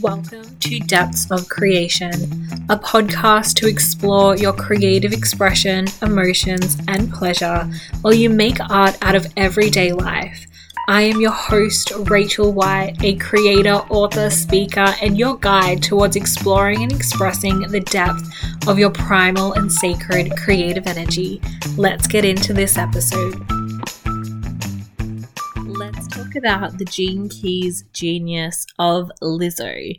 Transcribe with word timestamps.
Welcome 0.00 0.58
to 0.58 0.78
Depths 0.80 1.30
of 1.30 1.48
Creation, 1.48 2.12
a 2.68 2.76
podcast 2.76 3.54
to 3.54 3.66
explore 3.66 4.36
your 4.36 4.52
creative 4.52 5.14
expression, 5.14 5.86
emotions, 6.02 6.76
and 6.86 7.10
pleasure 7.10 7.66
while 8.02 8.12
you 8.12 8.28
make 8.28 8.60
art 8.68 8.98
out 9.00 9.14
of 9.14 9.26
everyday 9.38 9.92
life. 9.92 10.46
I 10.86 11.02
am 11.02 11.18
your 11.18 11.32
host, 11.32 11.92
Rachel 12.10 12.52
White, 12.52 13.02
a 13.02 13.16
creator, 13.16 13.76
author, 13.88 14.28
speaker, 14.28 14.94
and 15.00 15.16
your 15.16 15.38
guide 15.38 15.82
towards 15.82 16.14
exploring 16.14 16.82
and 16.82 16.92
expressing 16.92 17.60
the 17.60 17.80
depth 17.80 18.68
of 18.68 18.78
your 18.78 18.90
primal 18.90 19.54
and 19.54 19.72
sacred 19.72 20.36
creative 20.36 20.86
energy. 20.86 21.40
Let's 21.78 22.06
get 22.06 22.26
into 22.26 22.52
this 22.52 22.76
episode. 22.76 23.55
About 26.36 26.78
the 26.78 26.84
Gene 26.84 27.28
Keys 27.28 27.84
genius 27.92 28.66
of 28.78 29.10
Lizzo 29.22 29.96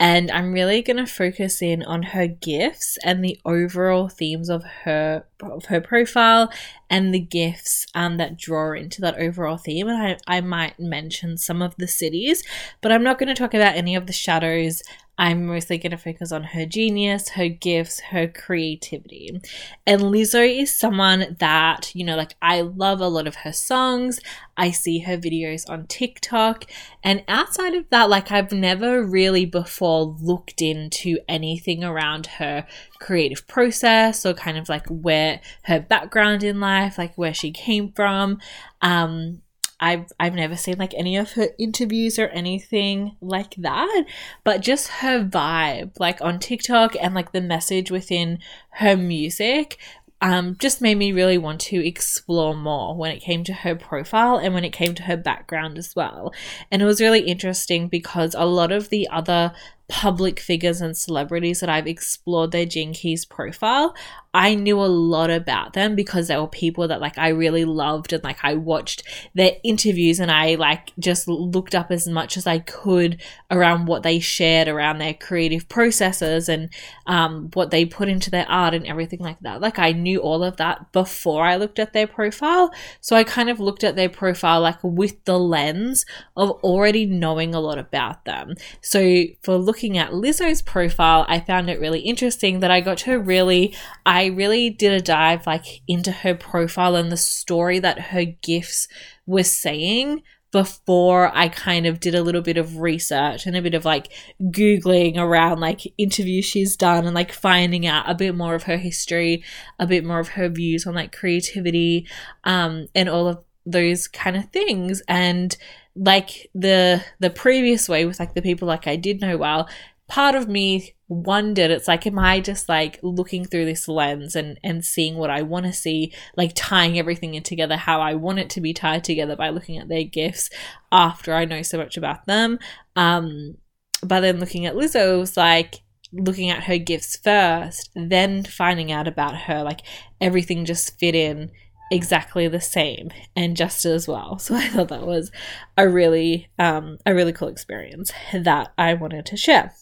and 0.00 0.30
I'm 0.30 0.52
really 0.52 0.82
going 0.82 0.96
to 0.96 1.06
focus 1.06 1.62
in 1.62 1.82
on 1.82 2.02
her 2.02 2.26
gifts 2.26 2.98
and 3.04 3.24
the 3.24 3.38
overall 3.44 4.08
themes 4.08 4.48
of 4.48 4.64
her 4.84 5.24
of 5.50 5.66
her 5.66 5.80
profile 5.80 6.52
and 6.90 7.14
the 7.14 7.20
gifts 7.20 7.86
um, 7.94 8.16
that 8.18 8.36
draw 8.36 8.72
into 8.72 9.00
that 9.00 9.18
overall 9.18 9.56
theme. 9.56 9.88
And 9.88 10.18
I, 10.28 10.36
I 10.36 10.40
might 10.40 10.78
mention 10.78 11.36
some 11.36 11.62
of 11.62 11.74
the 11.76 11.86
Siddhis, 11.86 12.44
but 12.80 12.92
I'm 12.92 13.02
not 13.02 13.18
going 13.18 13.28
to 13.28 13.34
talk 13.34 13.54
about 13.54 13.76
any 13.76 13.94
of 13.94 14.06
the 14.06 14.12
shadows 14.12 14.82
I'm 15.16 15.46
mostly 15.46 15.78
going 15.78 15.92
to 15.92 15.96
focus 15.96 16.32
on 16.32 16.42
her 16.42 16.66
genius, 16.66 17.30
her 17.30 17.48
gifts, 17.48 18.00
her 18.00 18.26
creativity. 18.26 19.40
And 19.86 20.00
Lizzo 20.00 20.62
is 20.62 20.74
someone 20.74 21.36
that, 21.38 21.94
you 21.94 22.04
know, 22.04 22.16
like 22.16 22.34
I 22.42 22.62
love 22.62 23.00
a 23.00 23.06
lot 23.06 23.28
of 23.28 23.36
her 23.36 23.52
songs. 23.52 24.18
I 24.56 24.72
see 24.72 25.00
her 25.00 25.16
videos 25.16 25.68
on 25.70 25.86
TikTok. 25.86 26.64
And 27.04 27.22
outside 27.28 27.74
of 27.74 27.88
that, 27.90 28.10
like 28.10 28.32
I've 28.32 28.50
never 28.50 29.04
really 29.04 29.46
before 29.46 30.16
looked 30.20 30.60
into 30.60 31.18
anything 31.28 31.84
around 31.84 32.26
her 32.26 32.66
creative 33.04 33.46
process 33.46 34.24
or 34.24 34.32
kind 34.32 34.56
of 34.56 34.68
like 34.68 34.86
where 34.88 35.40
her 35.64 35.78
background 35.78 36.42
in 36.42 36.58
life, 36.58 36.96
like 36.96 37.14
where 37.16 37.34
she 37.34 37.50
came 37.52 37.92
from. 37.92 38.40
Um, 38.80 39.42
I've 39.78 40.06
I've 40.18 40.34
never 40.34 40.56
seen 40.56 40.78
like 40.78 40.94
any 40.94 41.16
of 41.16 41.32
her 41.32 41.48
interviews 41.58 42.18
or 42.18 42.28
anything 42.28 43.16
like 43.20 43.54
that, 43.56 44.04
but 44.42 44.62
just 44.62 44.88
her 44.88 45.22
vibe 45.22 46.00
like 46.00 46.22
on 46.22 46.38
TikTok 46.38 46.96
and 47.00 47.14
like 47.14 47.32
the 47.32 47.42
message 47.42 47.90
within 47.90 48.38
her 48.70 48.96
music 48.96 49.78
um, 50.24 50.56
just 50.58 50.80
made 50.80 50.96
me 50.96 51.12
really 51.12 51.36
want 51.36 51.60
to 51.62 51.86
explore 51.86 52.54
more 52.54 52.96
when 52.96 53.10
it 53.10 53.20
came 53.20 53.44
to 53.44 53.52
her 53.52 53.74
profile 53.74 54.38
and 54.38 54.54
when 54.54 54.64
it 54.64 54.72
came 54.72 54.94
to 54.94 55.02
her 55.02 55.18
background 55.18 55.76
as 55.76 55.94
well. 55.94 56.32
And 56.70 56.80
it 56.80 56.86
was 56.86 57.02
really 57.02 57.20
interesting 57.20 57.88
because 57.88 58.34
a 58.34 58.46
lot 58.46 58.72
of 58.72 58.88
the 58.88 59.06
other 59.08 59.52
public 59.88 60.40
figures 60.40 60.80
and 60.80 60.96
celebrities 60.96 61.60
that 61.60 61.68
I've 61.68 61.86
explored 61.86 62.50
their 62.50 62.66
Gene 62.66 62.94
Keys 62.94 63.24
profile, 63.24 63.94
I 64.34 64.56
knew 64.56 64.80
a 64.80 64.86
lot 64.86 65.30
about 65.30 65.74
them 65.74 65.94
because 65.94 66.26
they 66.26 66.36
were 66.36 66.48
people 66.48 66.88
that 66.88 67.00
like 67.00 67.16
I 67.16 67.28
really 67.28 67.64
loved 67.64 68.12
and 68.12 68.24
like 68.24 68.38
I 68.42 68.54
watched 68.54 69.04
their 69.32 69.52
interviews 69.62 70.18
and 70.18 70.28
I 70.28 70.56
like 70.56 70.92
just 70.98 71.28
looked 71.28 71.72
up 71.72 71.92
as 71.92 72.08
much 72.08 72.36
as 72.36 72.44
I 72.44 72.58
could 72.58 73.22
around 73.48 73.86
what 73.86 74.02
they 74.02 74.18
shared 74.18 74.66
around 74.66 74.98
their 74.98 75.14
creative 75.14 75.68
processes 75.68 76.48
and 76.48 76.68
um, 77.06 77.48
what 77.54 77.70
they 77.70 77.84
put 77.84 78.08
into 78.08 78.28
their 78.28 78.48
art 78.48 78.74
and 78.74 78.84
everything 78.86 79.20
like 79.20 79.38
that. 79.42 79.60
Like 79.60 79.78
I 79.78 79.92
knew 79.92 80.18
all 80.18 80.42
of 80.42 80.56
that 80.56 80.90
before 80.90 81.44
I 81.44 81.54
looked 81.54 81.78
at 81.78 81.92
their 81.92 82.08
profile. 82.08 82.74
So 83.00 83.14
I 83.14 83.22
kind 83.22 83.48
of 83.48 83.60
looked 83.60 83.84
at 83.84 83.94
their 83.94 84.08
profile 84.08 84.60
like 84.60 84.82
with 84.82 85.24
the 85.26 85.38
lens 85.38 86.04
of 86.36 86.50
already 86.64 87.06
knowing 87.06 87.54
a 87.54 87.60
lot 87.60 87.78
about 87.78 88.24
them. 88.24 88.56
So 88.80 89.26
for 89.44 89.56
looking 89.56 89.96
at 89.96 90.10
Lizzo's 90.10 90.60
profile, 90.60 91.24
I 91.28 91.38
found 91.38 91.70
it 91.70 91.78
really 91.78 92.00
interesting 92.00 92.58
that 92.60 92.72
I 92.72 92.80
got 92.80 92.98
to 92.98 93.20
really 93.20 93.76
I 94.04 94.23
I 94.24 94.28
really 94.28 94.70
did 94.70 94.92
a 94.92 95.02
dive 95.02 95.46
like 95.46 95.82
into 95.86 96.10
her 96.10 96.34
profile 96.34 96.96
and 96.96 97.12
the 97.12 97.16
story 97.18 97.78
that 97.80 98.00
her 98.00 98.24
gifts 98.24 98.88
were 99.26 99.42
saying 99.42 100.22
before 100.50 101.30
I 101.36 101.48
kind 101.48 101.84
of 101.84 102.00
did 102.00 102.14
a 102.14 102.22
little 102.22 102.40
bit 102.40 102.56
of 102.56 102.78
research 102.78 103.44
and 103.44 103.54
a 103.54 103.60
bit 103.60 103.74
of 103.74 103.84
like 103.84 104.10
googling 104.40 105.18
around 105.18 105.60
like 105.60 105.82
interviews 105.98 106.46
she's 106.46 106.74
done 106.74 107.04
and 107.04 107.14
like 107.14 107.32
finding 107.32 107.86
out 107.86 108.08
a 108.08 108.14
bit 108.14 108.34
more 108.34 108.54
of 108.54 108.62
her 108.62 108.78
history, 108.78 109.44
a 109.78 109.86
bit 109.86 110.06
more 110.06 110.20
of 110.20 110.28
her 110.28 110.48
views 110.48 110.86
on 110.86 110.94
like 110.94 111.14
creativity 111.14 112.08
um 112.44 112.86
and 112.94 113.10
all 113.10 113.28
of 113.28 113.44
those 113.66 114.08
kind 114.08 114.36
of 114.36 114.48
things. 114.50 115.02
And 115.06 115.54
like 115.96 116.50
the 116.54 117.04
the 117.20 117.30
previous 117.30 117.88
way 117.90 118.06
with 118.06 118.18
like 118.18 118.34
the 118.34 118.42
people 118.42 118.66
like 118.66 118.86
I 118.86 118.96
did 118.96 119.20
know 119.20 119.36
well 119.36 119.68
part 120.08 120.34
of 120.34 120.48
me 120.48 120.94
wondered 121.08 121.70
it's 121.70 121.88
like 121.88 122.06
am 122.06 122.18
i 122.18 122.40
just 122.40 122.68
like 122.68 122.98
looking 123.02 123.44
through 123.44 123.64
this 123.64 123.88
lens 123.88 124.34
and 124.34 124.58
and 124.62 124.84
seeing 124.84 125.16
what 125.16 125.30
i 125.30 125.42
want 125.42 125.64
to 125.64 125.72
see 125.72 126.12
like 126.36 126.52
tying 126.54 126.98
everything 126.98 127.34
in 127.34 127.42
together 127.42 127.76
how 127.76 128.00
i 128.00 128.14
want 128.14 128.38
it 128.38 128.50
to 128.50 128.60
be 128.60 128.72
tied 128.72 129.04
together 129.04 129.36
by 129.36 129.48
looking 129.48 129.78
at 129.78 129.88
their 129.88 130.04
gifts 130.04 130.50
after 130.90 131.34
i 131.34 131.44
know 131.44 131.62
so 131.62 131.78
much 131.78 131.96
about 131.96 132.26
them 132.26 132.58
um 132.96 133.54
but 134.02 134.20
then 134.20 134.40
looking 134.40 134.66
at 134.66 134.74
lizzo 134.74 135.18
was 135.18 135.36
like 135.36 135.80
looking 136.12 136.48
at 136.48 136.64
her 136.64 136.78
gifts 136.78 137.16
first 137.16 137.90
then 137.94 138.44
finding 138.44 138.92
out 138.92 139.08
about 139.08 139.36
her 139.36 139.62
like 139.62 139.80
everything 140.20 140.64
just 140.64 140.98
fit 140.98 141.14
in 141.14 141.50
exactly 141.90 142.48
the 142.48 142.60
same 142.60 143.10
and 143.36 143.56
just 143.56 143.84
as 143.84 144.08
well. 144.08 144.38
So 144.44 144.54
I 144.54 144.68
thought 144.68 144.88
that 144.88 145.06
was 145.06 145.30
a 145.76 145.88
really 145.88 146.48
um 146.58 146.98
a 147.06 147.14
really 147.14 147.32
cool 147.32 147.48
experience 147.48 148.12
that 148.32 148.72
I 148.76 148.94
wanted 148.94 149.26
to 149.26 149.36
share. 149.36 149.72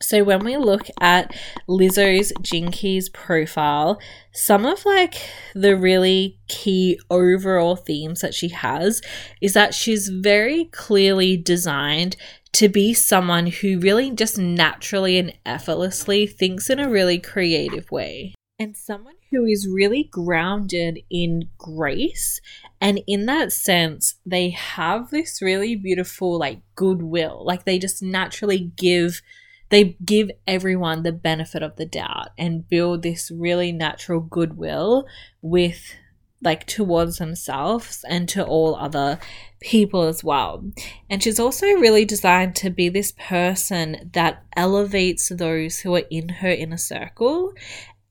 So 0.00 0.22
when 0.22 0.44
we 0.44 0.56
look 0.56 0.88
at 1.00 1.34
Lizzo's 1.68 2.32
Keys 2.70 3.08
profile, 3.08 4.00
some 4.32 4.64
of 4.64 4.84
like 4.84 5.16
the 5.54 5.76
really 5.76 6.38
key 6.46 7.00
overall 7.10 7.74
themes 7.74 8.20
that 8.20 8.32
she 8.32 8.48
has 8.50 9.02
is 9.42 9.54
that 9.54 9.74
she's 9.74 10.08
very 10.08 10.66
clearly 10.66 11.36
designed 11.36 12.16
to 12.52 12.68
be 12.68 12.94
someone 12.94 13.48
who 13.48 13.80
really 13.80 14.10
just 14.12 14.38
naturally 14.38 15.18
and 15.18 15.32
effortlessly 15.44 16.26
thinks 16.26 16.70
in 16.70 16.78
a 16.78 16.88
really 16.88 17.18
creative 17.18 17.90
way. 17.90 18.34
And 18.60 18.76
someone 18.76 19.14
who 19.30 19.44
is 19.44 19.68
really 19.68 20.04
grounded 20.04 21.00
in 21.10 21.48
grace. 21.58 22.40
And 22.80 23.00
in 23.06 23.26
that 23.26 23.52
sense, 23.52 24.14
they 24.24 24.50
have 24.50 25.10
this 25.10 25.42
really 25.42 25.76
beautiful, 25.76 26.38
like, 26.38 26.60
goodwill. 26.74 27.44
Like, 27.44 27.64
they 27.64 27.78
just 27.78 28.02
naturally 28.02 28.72
give 28.76 29.22
they 29.70 29.96
give 30.04 30.30
everyone 30.46 31.02
the 31.02 31.12
benefit 31.12 31.62
of 31.62 31.76
the 31.76 31.86
doubt 31.86 32.28
and 32.38 32.68
build 32.68 33.02
this 33.02 33.30
really 33.30 33.72
natural 33.72 34.20
goodwill 34.20 35.06
with 35.42 35.94
like 36.40 36.66
towards 36.66 37.18
themselves 37.18 38.04
and 38.08 38.28
to 38.28 38.44
all 38.44 38.76
other 38.76 39.18
people 39.60 40.04
as 40.04 40.22
well. 40.22 40.64
And 41.10 41.22
she's 41.22 41.40
also 41.40 41.66
really 41.66 42.04
designed 42.04 42.54
to 42.56 42.70
be 42.70 42.88
this 42.88 43.12
person 43.18 44.10
that 44.12 44.44
elevates 44.56 45.30
those 45.30 45.80
who 45.80 45.96
are 45.96 46.04
in 46.10 46.28
her 46.28 46.50
inner 46.50 46.76
circle 46.76 47.52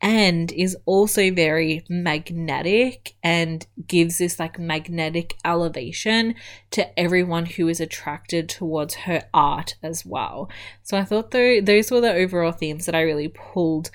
and 0.02 0.52
is 0.52 0.78
also 0.86 1.32
very 1.32 1.84
magnetic 1.90 3.16
and 3.24 3.66
gives 3.88 4.20
this 4.20 4.40
like 4.40 4.60
magnetic 4.60 5.36
elevation 5.44 6.36
to 6.72 7.00
everyone 7.00 7.46
who 7.46 7.68
is 7.68 7.80
attracted 7.80 8.48
towards 8.48 8.94
her 8.94 9.24
art 9.34 9.76
as 9.82 10.06
well. 10.06 10.50
So 10.84 10.98
I 10.98 11.04
thought 11.04 11.32
though 11.32 11.62
those 11.62 11.90
were 11.90 12.02
the 12.02 12.14
overall 12.14 12.52
themes 12.52 12.86
that 12.86 12.96
I 12.96 13.02
really 13.02 13.30
pulled 13.30 13.90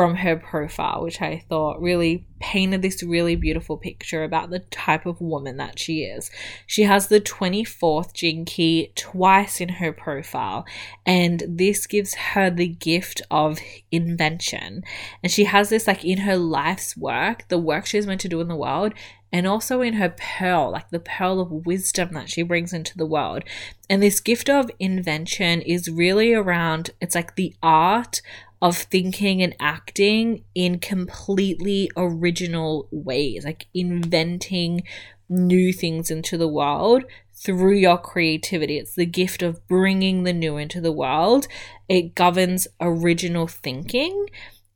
from 0.00 0.14
her 0.14 0.34
profile, 0.34 1.02
which 1.02 1.20
I 1.20 1.44
thought 1.50 1.82
really 1.82 2.24
painted 2.40 2.80
this 2.80 3.02
really 3.02 3.36
beautiful 3.36 3.76
picture 3.76 4.24
about 4.24 4.48
the 4.48 4.60
type 4.60 5.04
of 5.04 5.20
woman 5.20 5.58
that 5.58 5.78
she 5.78 6.04
is. 6.04 6.30
She 6.66 6.84
has 6.84 7.08
the 7.08 7.20
24th 7.20 8.14
gene 8.14 8.46
key 8.46 8.92
twice 8.96 9.60
in 9.60 9.68
her 9.68 9.92
profile, 9.92 10.64
and 11.04 11.42
this 11.46 11.86
gives 11.86 12.14
her 12.14 12.48
the 12.48 12.68
gift 12.68 13.20
of 13.30 13.58
invention. 13.92 14.84
And 15.22 15.30
she 15.30 15.44
has 15.44 15.68
this 15.68 15.86
like 15.86 16.02
in 16.02 16.20
her 16.20 16.38
life's 16.38 16.96
work, 16.96 17.46
the 17.48 17.58
work 17.58 17.84
she's 17.84 18.06
meant 18.06 18.22
to 18.22 18.28
do 18.30 18.40
in 18.40 18.48
the 18.48 18.56
world, 18.56 18.94
and 19.30 19.46
also 19.46 19.82
in 19.82 19.94
her 19.94 20.14
pearl, 20.16 20.72
like 20.72 20.88
the 20.88 20.98
pearl 20.98 21.40
of 21.40 21.66
wisdom 21.66 22.14
that 22.14 22.30
she 22.30 22.42
brings 22.42 22.72
into 22.72 22.96
the 22.96 23.04
world. 23.04 23.44
And 23.90 24.02
this 24.02 24.18
gift 24.18 24.48
of 24.48 24.70
invention 24.78 25.60
is 25.60 25.90
really 25.90 26.32
around 26.32 26.90
it's 27.02 27.14
like 27.14 27.36
the 27.36 27.54
art 27.62 28.22
of 28.62 28.76
thinking 28.76 29.42
and 29.42 29.56
acting 29.58 30.44
in 30.54 30.78
completely 30.78 31.90
original 31.96 32.88
ways, 32.90 33.44
like 33.44 33.66
inventing 33.72 34.82
new 35.28 35.72
things 35.72 36.10
into 36.10 36.36
the 36.36 36.48
world 36.48 37.04
through 37.32 37.74
your 37.74 37.96
creativity. 37.96 38.76
It's 38.76 38.94
the 38.94 39.06
gift 39.06 39.42
of 39.42 39.66
bringing 39.66 40.24
the 40.24 40.32
new 40.32 40.58
into 40.58 40.80
the 40.80 40.92
world. 40.92 41.46
It 41.88 42.14
governs 42.14 42.68
original 42.80 43.46
thinking, 43.46 44.26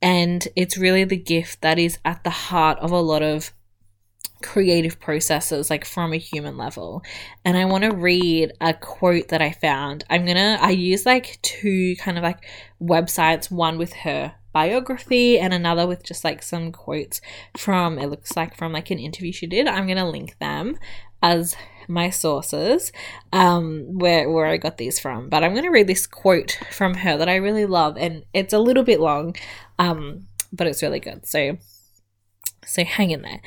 and 0.00 0.46
it's 0.56 0.78
really 0.78 1.04
the 1.04 1.16
gift 1.16 1.60
that 1.60 1.78
is 1.78 1.98
at 2.04 2.24
the 2.24 2.30
heart 2.30 2.78
of 2.78 2.90
a 2.90 3.00
lot 3.00 3.22
of 3.22 3.52
creative 4.42 5.00
processes 5.00 5.70
like 5.70 5.84
from 5.84 6.12
a 6.12 6.18
human 6.18 6.56
level. 6.56 7.02
And 7.44 7.56
i 7.56 7.64
want 7.64 7.84
to 7.84 7.94
read 7.94 8.52
a 8.60 8.74
quote 8.74 9.28
that 9.28 9.40
i 9.40 9.50
found. 9.52 10.04
I'm 10.10 10.26
gonna 10.26 10.58
i 10.60 10.70
use 10.70 11.06
like 11.06 11.38
two 11.42 11.96
kind 11.96 12.18
of 12.18 12.24
like 12.24 12.44
websites 12.80 13.50
one 13.50 13.78
with 13.78 13.92
her 13.94 14.34
biography 14.52 15.38
and 15.38 15.52
another 15.52 15.86
with 15.86 16.04
just 16.04 16.24
like 16.24 16.42
some 16.42 16.70
quotes 16.70 17.20
from 17.56 17.98
it 17.98 18.06
looks 18.06 18.36
like 18.36 18.56
from 18.56 18.72
like 18.72 18.90
an 18.90 18.98
interview 18.98 19.32
she 19.32 19.46
did. 19.46 19.66
I'm 19.66 19.86
gonna 19.86 20.08
link 20.08 20.38
them 20.38 20.78
as 21.22 21.56
my 21.88 22.08
sources 22.10 22.92
um 23.32 23.84
where 23.98 24.30
where 24.30 24.46
i 24.46 24.56
got 24.58 24.76
these 24.76 24.98
from. 24.98 25.28
But 25.30 25.42
i'm 25.42 25.54
gonna 25.54 25.70
read 25.70 25.86
this 25.86 26.06
quote 26.06 26.58
from 26.70 26.94
her 26.94 27.16
that 27.16 27.28
i 27.28 27.36
really 27.36 27.66
love 27.66 27.96
and 27.96 28.24
it's 28.34 28.52
a 28.52 28.58
little 28.58 28.84
bit 28.84 29.00
long 29.00 29.34
um 29.78 30.26
but 30.52 30.66
it's 30.66 30.82
really 30.82 31.00
good. 31.00 31.26
So 31.26 31.58
so 32.66 32.84
hang 32.84 33.10
in 33.10 33.22
there 33.22 33.40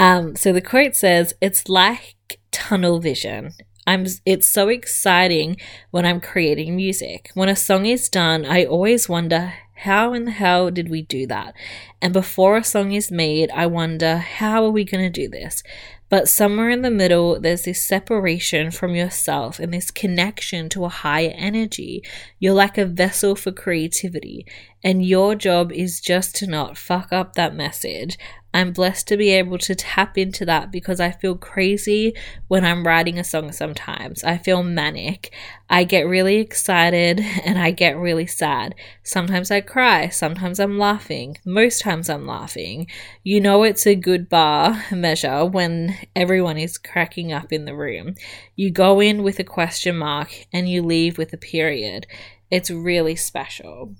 um, 0.00 0.34
so 0.34 0.50
the 0.54 0.62
quote 0.62 0.96
says, 0.96 1.34
"It's 1.42 1.68
like 1.68 2.40
tunnel 2.50 3.00
vision. 3.00 3.52
I'm. 3.86 4.06
It's 4.24 4.50
so 4.50 4.68
exciting 4.68 5.58
when 5.90 6.06
I'm 6.06 6.22
creating 6.22 6.74
music. 6.74 7.30
When 7.34 7.50
a 7.50 7.54
song 7.54 7.84
is 7.84 8.08
done, 8.08 8.46
I 8.46 8.64
always 8.64 9.10
wonder." 9.10 9.52
How 9.80 10.12
in 10.12 10.26
the 10.26 10.30
hell 10.30 10.70
did 10.70 10.90
we 10.90 11.00
do 11.00 11.26
that? 11.28 11.54
And 12.02 12.12
before 12.12 12.58
a 12.58 12.64
song 12.64 12.92
is 12.92 13.10
made, 13.10 13.50
I 13.50 13.64
wonder, 13.66 14.18
how 14.18 14.62
are 14.66 14.70
we 14.70 14.84
going 14.84 15.02
to 15.02 15.20
do 15.22 15.26
this? 15.26 15.62
But 16.10 16.28
somewhere 16.28 16.68
in 16.68 16.82
the 16.82 16.90
middle, 16.90 17.40
there's 17.40 17.62
this 17.62 17.80
separation 17.80 18.72
from 18.72 18.94
yourself 18.94 19.58
and 19.58 19.72
this 19.72 19.90
connection 19.90 20.68
to 20.70 20.84
a 20.84 20.90
higher 20.90 21.32
energy. 21.34 22.02
You're 22.38 22.52
like 22.52 22.76
a 22.76 22.84
vessel 22.84 23.34
for 23.36 23.52
creativity, 23.52 24.44
and 24.84 25.06
your 25.06 25.34
job 25.34 25.72
is 25.72 26.00
just 26.00 26.34
to 26.36 26.46
not 26.46 26.76
fuck 26.76 27.10
up 27.10 27.32
that 27.34 27.54
message. 27.54 28.18
I'm 28.52 28.72
blessed 28.72 29.06
to 29.08 29.16
be 29.16 29.30
able 29.30 29.58
to 29.58 29.74
tap 29.74 30.18
into 30.18 30.44
that 30.46 30.72
because 30.72 30.98
I 30.98 31.12
feel 31.12 31.36
crazy 31.36 32.14
when 32.48 32.64
I'm 32.64 32.86
writing 32.86 33.18
a 33.18 33.24
song 33.24 33.52
sometimes. 33.52 34.24
I 34.24 34.38
feel 34.38 34.62
manic. 34.62 35.32
I 35.68 35.84
get 35.84 36.08
really 36.08 36.36
excited 36.36 37.20
and 37.44 37.58
I 37.58 37.70
get 37.70 37.96
really 37.96 38.26
sad. 38.26 38.74
Sometimes 39.04 39.50
I 39.50 39.60
cry, 39.60 40.08
sometimes 40.08 40.58
I'm 40.58 40.78
laughing. 40.78 41.38
Most 41.44 41.80
times 41.80 42.10
I'm 42.10 42.26
laughing. 42.26 42.88
You 43.22 43.40
know, 43.40 43.62
it's 43.62 43.86
a 43.86 43.94
good 43.94 44.28
bar 44.28 44.82
measure 44.90 45.46
when 45.46 45.96
everyone 46.16 46.58
is 46.58 46.76
cracking 46.76 47.32
up 47.32 47.52
in 47.52 47.66
the 47.66 47.76
room. 47.76 48.14
You 48.56 48.70
go 48.70 49.00
in 49.00 49.22
with 49.22 49.38
a 49.38 49.44
question 49.44 49.96
mark 49.96 50.46
and 50.52 50.68
you 50.68 50.82
leave 50.82 51.18
with 51.18 51.32
a 51.32 51.38
period. 51.38 52.06
It's 52.50 52.70
really 52.70 53.14
special. 53.14 53.94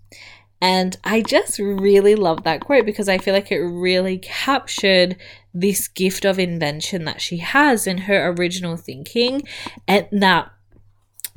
And 0.61 0.97
I 1.05 1.23
just 1.23 1.59
really 1.59 2.15
love 2.15 2.45
that 2.45 2.61
quote 2.61 2.85
because 2.85 3.09
I 3.09 3.19
feel 3.19 3.33
like 3.33 3.51
it 3.51 3.61
really 3.61 4.19
captured 4.19 5.17
this 5.55 5.89
gift 5.89 6.25
of 6.25 6.39
invention 6.39 7.05
that 7.07 7.21
she 7.21 7.39
has 7.39 7.87
in 7.87 7.99
her 7.99 8.29
original 8.31 8.77
thinking. 8.77 9.43
And 9.89 10.07
that, 10.12 10.51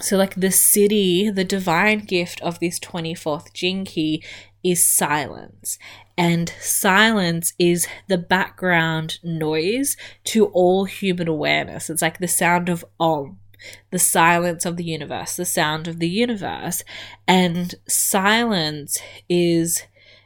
so 0.02 0.18
like 0.18 0.36
the 0.36 0.48
Siddhi 0.48 1.34
the 1.34 1.46
divine 1.46 2.00
gift 2.00 2.42
of 2.42 2.60
this 2.60 2.80
24th 2.80 3.54
gene 3.54 3.86
key 3.86 4.24
is 4.64 4.84
silence. 4.84 5.80
And 6.18 6.54
silence 6.60 7.54
is 7.58 7.88
the 8.08 8.18
background 8.18 9.20
noise 9.24 9.98
to 10.26 10.48
all 10.48 10.86
human 10.86 11.28
awareness. 11.28 11.90
It's 11.90 12.02
like 12.02 12.20
the 12.20 12.28
sound 12.28 12.70
of 12.70 12.86
om 13.00 13.40
the 13.92 14.00
silence 14.00 14.66
of 14.66 14.78
the 14.78 14.84
universe, 14.84 15.36
the 15.36 15.46
sound 15.46 15.88
of 15.88 16.00
the 16.00 16.10
universe. 16.10 16.84
And 17.28 17.76
silence 17.88 18.98
is 19.30 19.84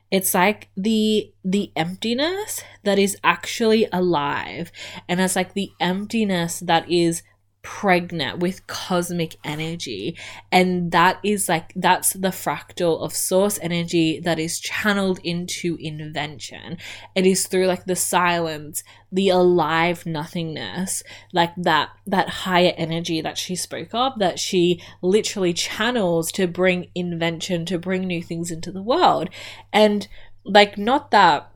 it's 0.09 0.33
like 0.33 0.69
the 0.77 1.31
the 1.43 1.71
emptiness 1.75 2.63
that 2.83 2.97
is 2.97 3.17
actually 3.23 3.87
alive 3.91 4.71
and 5.09 5.19
it's 5.19 5.35
like 5.35 5.53
the 5.53 5.71
emptiness 5.81 6.61
that 6.61 6.89
is 6.89 7.23
pregnant 7.67 8.39
with 8.39 8.65
cosmic 8.65 9.35
energy. 9.43 10.17
And 10.53 10.89
that 10.93 11.19
is 11.21 11.49
like, 11.49 11.73
that's 11.75 12.13
the 12.13 12.29
fractal 12.29 13.01
of 13.01 13.13
source 13.13 13.59
energy 13.61 14.21
that 14.21 14.39
is 14.39 14.61
channeled 14.61 15.19
into 15.21 15.77
invention. 15.81 16.77
It 17.13 17.25
is 17.25 17.45
through 17.45 17.65
like 17.65 17.83
the 17.83 17.97
silence, 17.97 18.85
the 19.11 19.27
alive 19.27 20.05
nothingness, 20.05 21.03
like 21.33 21.51
that, 21.57 21.89
that 22.05 22.29
higher 22.29 22.73
energy 22.77 23.19
that 23.19 23.37
she 23.37 23.57
spoke 23.57 23.93
of, 23.93 24.17
that 24.17 24.39
she 24.39 24.81
literally 25.01 25.51
channels 25.51 26.31
to 26.31 26.47
bring 26.47 26.87
invention, 26.95 27.65
to 27.65 27.77
bring 27.77 28.07
new 28.07 28.23
things 28.23 28.49
into 28.49 28.71
the 28.71 28.81
world. 28.81 29.29
And 29.73 30.07
like, 30.45 30.77
not 30.77 31.11
that 31.11 31.51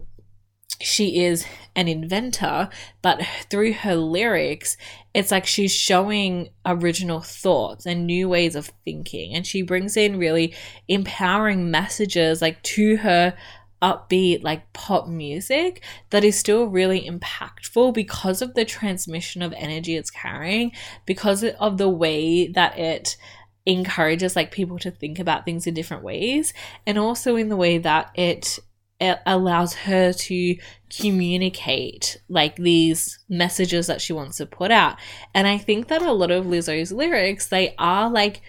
she 0.82 1.24
is 1.24 1.46
an 1.76 1.88
inventor, 1.88 2.70
but 3.02 3.22
through 3.50 3.74
her 3.74 3.96
lyrics, 3.96 4.78
it's 5.14 5.32
like 5.32 5.46
she's 5.46 5.74
showing 5.74 6.50
original 6.66 7.22
thoughts 7.22 7.86
and 7.86 8.06
new 8.06 8.28
ways 8.28 8.56
of 8.56 8.72
thinking. 8.84 9.34
And 9.34 9.46
she 9.46 9.62
brings 9.62 9.96
in 9.96 10.18
really 10.18 10.54
empowering 10.88 11.72
messages 11.72 12.42
like 12.42 12.62
to 12.64 12.98
her 12.98 13.36
upbeat 13.82 14.44
like 14.44 14.72
pop 14.74 15.08
music 15.08 15.84
that 16.12 16.24
is 16.24 16.38
still 16.38 16.66
really 16.66 17.02
impactful 17.02 17.94
because 17.94 18.42
of 18.42 18.54
the 18.54 18.64
transmission 18.64 19.42
of 19.42 19.52
energy 19.58 19.96
it's 19.96 20.12
carrying 20.12 20.72
because 21.08 21.44
of 21.44 21.80
the 21.80 21.90
way 21.90 22.48
that 22.48 22.78
it 22.78 23.18
encourages 23.66 24.36
like 24.36 24.52
people 24.52 24.78
to 24.78 24.92
think 24.92 25.18
about 25.18 25.46
things 25.46 25.66
in 25.66 25.74
different 25.74 26.04
ways 26.04 26.54
and 26.86 27.00
also 27.00 27.36
in 27.36 27.50
the 27.50 27.58
way 27.58 27.80
that 27.80 28.12
it 28.16 28.60
it 29.02 29.20
allows 29.26 29.74
her 29.74 30.14
to 30.14 30.56
communicate 30.96 32.22
like 32.30 32.56
these 32.56 33.20
messages 33.28 33.88
that 33.88 34.00
she 34.00 34.14
wants 34.14 34.38
to 34.38 34.46
put 34.46 34.70
out. 34.70 34.98
And 35.34 35.48
I 35.48 35.58
think 35.58 35.88
that 35.88 36.04
a 36.04 36.12
lot 36.12 36.30
of 36.30 36.46
Lizzo's 36.46 36.92
lyrics, 36.92 37.48
they 37.48 37.74
are 37.78 38.10
like 38.10 38.42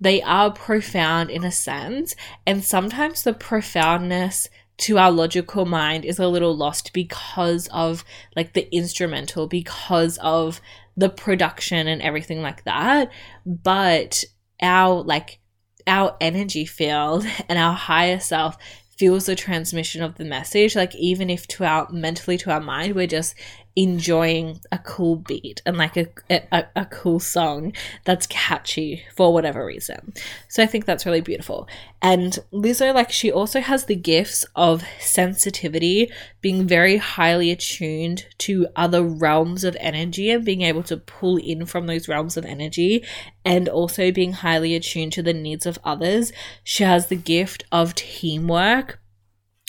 they 0.00 0.20
are 0.22 0.50
profound 0.50 1.30
in 1.30 1.44
a 1.44 1.52
sense, 1.52 2.14
and 2.46 2.64
sometimes 2.64 3.22
the 3.22 3.34
profoundness 3.34 4.48
to 4.78 4.96
our 4.96 5.12
logical 5.12 5.66
mind 5.66 6.06
is 6.06 6.18
a 6.18 6.26
little 6.26 6.56
lost 6.56 6.94
because 6.94 7.68
of 7.68 8.02
like 8.34 8.54
the 8.54 8.74
instrumental, 8.74 9.46
because 9.46 10.18
of 10.18 10.60
the 10.96 11.10
production 11.10 11.86
and 11.86 12.00
everything 12.00 12.40
like 12.40 12.64
that. 12.64 13.12
But 13.44 14.24
our 14.60 15.02
like 15.02 15.38
our 15.86 16.16
energy 16.20 16.64
field 16.64 17.26
and 17.48 17.58
our 17.58 17.74
higher 17.74 18.18
self 18.18 18.56
feels 19.00 19.24
the 19.24 19.34
transmission 19.34 20.02
of 20.02 20.16
the 20.16 20.24
message. 20.26 20.76
Like 20.76 20.94
even 20.94 21.30
if 21.30 21.46
to 21.48 21.64
our 21.64 21.90
mentally 21.90 22.36
to 22.36 22.50
our 22.50 22.60
mind 22.60 22.94
we're 22.94 23.06
just 23.06 23.34
enjoying 23.80 24.60
a 24.70 24.76
cool 24.78 25.16
beat 25.16 25.62
and 25.64 25.78
like 25.78 25.96
a, 25.96 26.06
a, 26.28 26.64
a 26.76 26.84
cool 26.84 27.18
song 27.18 27.72
that's 28.04 28.26
catchy 28.26 29.02
for 29.16 29.32
whatever 29.32 29.64
reason. 29.64 30.12
So 30.48 30.62
I 30.62 30.66
think 30.66 30.84
that's 30.84 31.06
really 31.06 31.22
beautiful. 31.22 31.66
And 32.02 32.38
Lizzo, 32.52 32.92
like, 32.94 33.10
she 33.10 33.32
also 33.32 33.60
has 33.60 33.86
the 33.86 33.96
gifts 33.96 34.44
of 34.54 34.84
sensitivity, 34.98 36.10
being 36.42 36.66
very 36.66 36.98
highly 36.98 37.50
attuned 37.50 38.26
to 38.38 38.66
other 38.76 39.02
realms 39.02 39.64
of 39.64 39.78
energy 39.80 40.30
and 40.30 40.44
being 40.44 40.60
able 40.60 40.82
to 40.84 40.98
pull 40.98 41.38
in 41.38 41.64
from 41.64 41.86
those 41.86 42.06
realms 42.06 42.36
of 42.36 42.44
energy, 42.44 43.02
and 43.46 43.66
also 43.66 44.12
being 44.12 44.32
highly 44.32 44.74
attuned 44.74 45.14
to 45.14 45.22
the 45.22 45.32
needs 45.32 45.64
of 45.64 45.78
others. 45.84 46.32
She 46.64 46.84
has 46.84 47.06
the 47.06 47.16
gift 47.16 47.64
of 47.72 47.94
teamwork, 47.94 49.00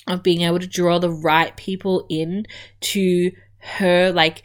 of 0.08 0.22
being 0.22 0.42
able 0.42 0.60
to 0.60 0.68
draw 0.68 1.00
the 1.00 1.12
right 1.12 1.56
people 1.56 2.06
in 2.10 2.46
to 2.82 3.32
her 3.62 4.12
like 4.12 4.44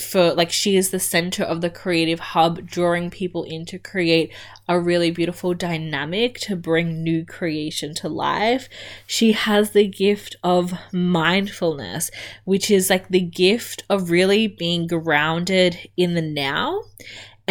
for 0.00 0.34
like 0.34 0.50
she 0.50 0.76
is 0.76 0.90
the 0.90 0.98
center 0.98 1.44
of 1.44 1.60
the 1.60 1.70
creative 1.70 2.18
hub 2.18 2.66
drawing 2.66 3.08
people 3.08 3.44
in 3.44 3.64
to 3.64 3.78
create 3.78 4.32
a 4.68 4.80
really 4.80 5.10
beautiful 5.10 5.54
dynamic 5.54 6.38
to 6.40 6.56
bring 6.56 7.02
new 7.04 7.24
creation 7.24 7.94
to 7.94 8.08
life. 8.08 8.68
She 9.06 9.32
has 9.32 9.70
the 9.70 9.86
gift 9.86 10.34
of 10.42 10.72
mindfulness 10.92 12.10
which 12.44 12.70
is 12.70 12.90
like 12.90 13.08
the 13.08 13.20
gift 13.20 13.84
of 13.88 14.10
really 14.10 14.48
being 14.48 14.86
grounded 14.88 15.88
in 15.96 16.14
the 16.14 16.22
now 16.22 16.82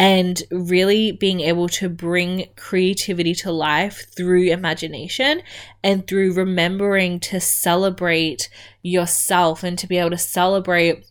and 0.00 0.42
really 0.50 1.12
being 1.12 1.40
able 1.40 1.68
to 1.68 1.86
bring 1.86 2.46
creativity 2.56 3.34
to 3.34 3.52
life 3.52 4.06
through 4.16 4.44
imagination 4.44 5.42
and 5.84 6.06
through 6.06 6.32
remembering 6.32 7.20
to 7.20 7.38
celebrate 7.38 8.48
yourself 8.80 9.62
and 9.62 9.78
to 9.78 9.86
be 9.86 9.98
able 9.98 10.08
to 10.08 10.16
celebrate 10.16 11.04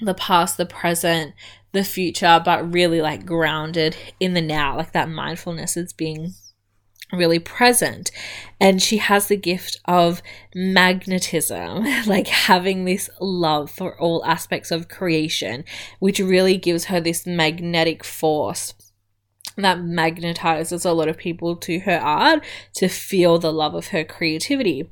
the 0.00 0.14
past, 0.14 0.56
the 0.56 0.66
present, 0.66 1.32
the 1.70 1.84
future, 1.84 2.42
but 2.44 2.72
really 2.72 3.00
like 3.00 3.24
grounded 3.24 3.96
in 4.18 4.34
the 4.34 4.42
now, 4.42 4.76
like 4.76 4.90
that 4.90 5.08
mindfulness 5.08 5.76
is 5.76 5.92
being 5.92 6.34
really 7.12 7.38
present. 7.38 8.10
And 8.60 8.82
she 8.82 8.98
has 8.98 9.28
the 9.28 9.36
gift 9.36 9.80
of 9.86 10.22
magnetism, 10.54 11.84
like 12.06 12.28
having 12.28 12.84
this 12.84 13.08
love 13.20 13.70
for 13.70 13.98
all 13.98 14.24
aspects 14.24 14.70
of 14.70 14.88
creation, 14.88 15.64
which 15.98 16.18
really 16.18 16.56
gives 16.56 16.86
her 16.86 17.00
this 17.00 17.26
magnetic 17.26 18.04
force 18.04 18.74
that 19.56 19.78
magnetizes 19.78 20.86
a 20.86 20.92
lot 20.92 21.08
of 21.08 21.16
people 21.16 21.56
to 21.56 21.80
her 21.80 21.98
art 21.98 22.44
to 22.74 22.88
feel 22.88 23.38
the 23.38 23.52
love 23.52 23.74
of 23.74 23.88
her 23.88 24.04
creativity. 24.04 24.88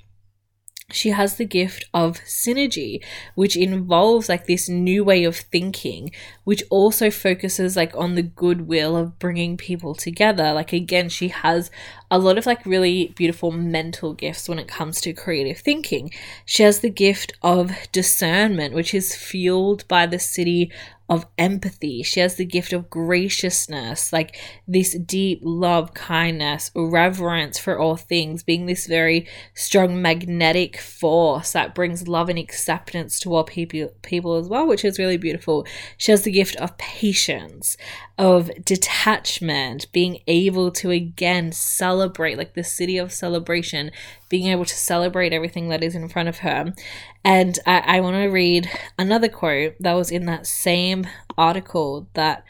She 0.91 1.11
has 1.11 1.37
the 1.37 1.45
gift 1.45 1.85
of 1.93 2.21
synergy 2.21 3.03
which 3.35 3.57
involves 3.57 4.29
like 4.29 4.47
this 4.47 4.69
new 4.69 5.03
way 5.03 5.25
of 5.25 5.37
thinking 5.37 6.11
which 6.45 6.63
also 6.71 7.11
focuses 7.11 7.75
like 7.75 7.93
on 7.97 8.15
the 8.15 8.23
goodwill 8.23 8.97
of 8.97 9.19
bringing 9.19 9.57
people 9.57 9.97
together. 9.97 10.53
Like 10.53 10.73
again 10.73 11.09
she 11.09 11.29
has 11.29 11.73
a 12.09 12.21
lot 12.21 12.39
of 12.39 12.47
like 12.47 12.65
really 12.65 13.13
beautiful 13.17 13.51
mental 13.51 14.15
gifts 14.15 14.49
when 14.49 14.61
it 14.61 14.69
comes 14.69 15.01
to 15.01 15.13
creative 15.13 15.59
thinking. 15.59 16.13
She 16.45 16.63
has 16.63 16.79
the 16.79 16.91
gift 16.91 17.33
of 17.43 17.73
discernment 17.91 18.73
which 18.73 18.95
is 18.95 19.17
fueled 19.17 19.89
by 19.89 20.07
the 20.07 20.19
Siddhi 20.19 20.71
of 21.09 21.27
empathy. 21.39 22.03
She 22.03 22.21
has 22.21 22.35
the 22.35 22.45
gift 22.45 22.73
of 22.73 22.91
graciousness, 22.91 24.13
like 24.13 24.37
this 24.67 24.99
deep 24.99 25.41
love, 25.43 25.95
kindness, 25.95 26.71
reverence 26.75 27.59
for 27.59 27.79
all 27.79 27.97
things, 27.97 28.43
being 28.43 28.67
this 28.67 28.87
very 28.87 29.27
strong 29.55 30.03
magnetic 30.03 30.79
force 30.79 31.53
that 31.53 31.75
brings 31.75 32.09
love 32.09 32.29
and 32.29 32.39
acceptance 32.39 33.21
to 33.21 33.35
all 33.35 33.45
people, 33.45 33.89
people 34.03 34.35
as 34.37 34.49
well, 34.49 34.67
which 34.67 34.85
is 34.85 34.99
really 34.99 35.17
beautiful. 35.17 35.67
She 35.97 36.11
has 36.11 36.23
the 36.23 36.33
gift 36.33 36.57
of 36.57 36.77
patience, 36.79 37.77
of 38.19 38.51
detachment, 38.65 39.91
being 39.93 40.21
able 40.27 40.71
to 40.71 40.91
again 40.91 41.53
celebrate, 41.53 42.39
like 42.39 42.55
the 42.55 42.63
Siddhi 42.63 43.03
of 43.03 43.13
celebration, 43.13 43.91
being 44.29 44.47
able 44.47 44.65
to 44.65 44.75
celebrate 44.75 45.33
everything 45.33 45.69
that 45.69 45.85
is 45.85 45.95
in 45.95 46.09
front 46.09 46.29
of 46.29 46.39
her. 46.39 46.73
And 47.25 47.59
I, 47.67 47.99
I 47.99 48.01
want 48.01 48.17
to 48.17 48.29
read 48.29 48.71
another 48.99 49.29
quote 49.29 49.75
that 49.81 49.93
was 49.93 50.11
in 50.11 50.27
that 50.27 50.47
same 50.47 51.07
article 51.37 52.09
that 52.15 52.45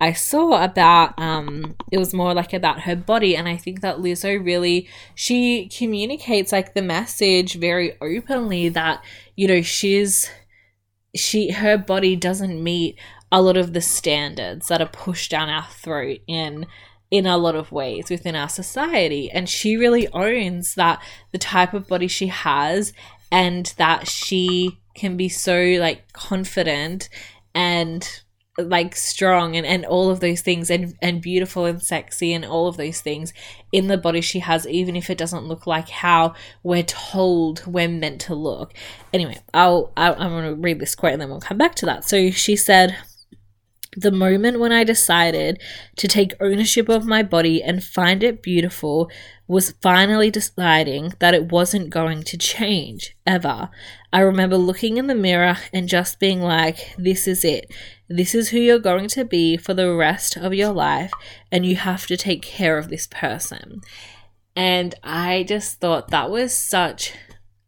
I 0.00 0.12
saw 0.12 0.62
about 0.62 1.18
um 1.18 1.74
it 1.90 1.98
was 1.98 2.14
more 2.14 2.32
like 2.32 2.52
about 2.52 2.82
her 2.82 2.94
body 2.94 3.36
and 3.36 3.48
I 3.48 3.56
think 3.56 3.80
that 3.80 3.96
Lizzo 3.96 4.42
really 4.42 4.88
she 5.16 5.68
communicates 5.68 6.52
like 6.52 6.74
the 6.74 6.82
message 6.82 7.54
very 7.54 7.96
openly 8.00 8.68
that 8.68 9.02
you 9.34 9.48
know 9.48 9.60
she's 9.60 10.30
she 11.16 11.50
her 11.50 11.76
body 11.76 12.14
doesn't 12.14 12.62
meet 12.62 12.96
a 13.30 13.42
lot 13.42 13.56
of 13.56 13.72
the 13.72 13.80
standards 13.80 14.68
that 14.68 14.80
are 14.80 14.88
pushed 14.88 15.30
down 15.30 15.48
our 15.48 15.66
throat 15.66 16.20
in 16.26 16.66
in 17.10 17.26
a 17.26 17.38
lot 17.38 17.54
of 17.54 17.72
ways 17.72 18.10
within 18.10 18.36
our 18.36 18.48
society. 18.48 19.30
And 19.30 19.48
she 19.48 19.76
really 19.76 20.08
owns 20.12 20.74
that 20.74 21.02
the 21.32 21.38
type 21.38 21.72
of 21.72 21.88
body 21.88 22.06
she 22.06 22.26
has 22.26 22.92
and 23.32 23.72
that 23.78 24.08
she 24.08 24.78
can 24.94 25.16
be 25.16 25.28
so 25.28 25.76
like 25.80 26.12
confident 26.12 27.08
and 27.54 28.20
like 28.58 28.96
strong 28.96 29.56
and, 29.56 29.64
and 29.64 29.86
all 29.86 30.10
of 30.10 30.18
those 30.18 30.40
things 30.40 30.68
and, 30.68 30.96
and 31.00 31.22
beautiful 31.22 31.64
and 31.64 31.80
sexy 31.80 32.32
and 32.32 32.44
all 32.44 32.66
of 32.66 32.76
those 32.76 33.00
things 33.00 33.32
in 33.70 33.86
the 33.86 33.96
body 33.96 34.20
she 34.20 34.40
has 34.40 34.66
even 34.66 34.96
if 34.96 35.08
it 35.08 35.16
doesn't 35.16 35.46
look 35.46 35.64
like 35.64 35.88
how 35.88 36.34
we're 36.64 36.82
told 36.82 37.64
we're 37.66 37.88
meant 37.88 38.20
to 38.20 38.34
look. 38.34 38.74
Anyway 39.12 39.38
i'll, 39.54 39.92
I'll 39.96 40.14
i'm 40.14 40.30
going 40.30 40.56
to 40.56 40.60
read 40.60 40.80
this 40.80 40.96
quote 40.96 41.12
and 41.12 41.22
then 41.22 41.28
we'll 41.28 41.40
come 41.40 41.58
back 41.58 41.76
to 41.76 41.86
that. 41.86 42.04
So 42.04 42.30
she 42.30 42.56
said 42.56 42.96
the 44.00 44.12
moment 44.12 44.60
when 44.60 44.72
I 44.72 44.84
decided 44.84 45.60
to 45.96 46.08
take 46.08 46.34
ownership 46.40 46.88
of 46.88 47.06
my 47.06 47.22
body 47.22 47.62
and 47.62 47.82
find 47.82 48.22
it 48.22 48.42
beautiful 48.42 49.10
was 49.46 49.74
finally 49.82 50.30
deciding 50.30 51.14
that 51.18 51.34
it 51.34 51.50
wasn't 51.50 51.90
going 51.90 52.22
to 52.22 52.38
change 52.38 53.16
ever. 53.26 53.70
I 54.12 54.20
remember 54.20 54.56
looking 54.56 54.98
in 54.98 55.06
the 55.06 55.14
mirror 55.14 55.56
and 55.72 55.88
just 55.88 56.20
being 56.20 56.40
like, 56.40 56.94
this 56.96 57.26
is 57.26 57.44
it. 57.44 57.72
This 58.08 58.34
is 58.34 58.50
who 58.50 58.58
you're 58.58 58.78
going 58.78 59.08
to 59.08 59.24
be 59.24 59.56
for 59.56 59.74
the 59.74 59.92
rest 59.94 60.36
of 60.36 60.54
your 60.54 60.72
life, 60.72 61.12
and 61.50 61.66
you 61.66 61.76
have 61.76 62.06
to 62.06 62.16
take 62.16 62.42
care 62.42 62.78
of 62.78 62.88
this 62.88 63.06
person. 63.06 63.80
And 64.54 64.94
I 65.02 65.44
just 65.46 65.80
thought 65.80 66.08
that 66.08 66.30
was 66.30 66.52
such 66.54 67.12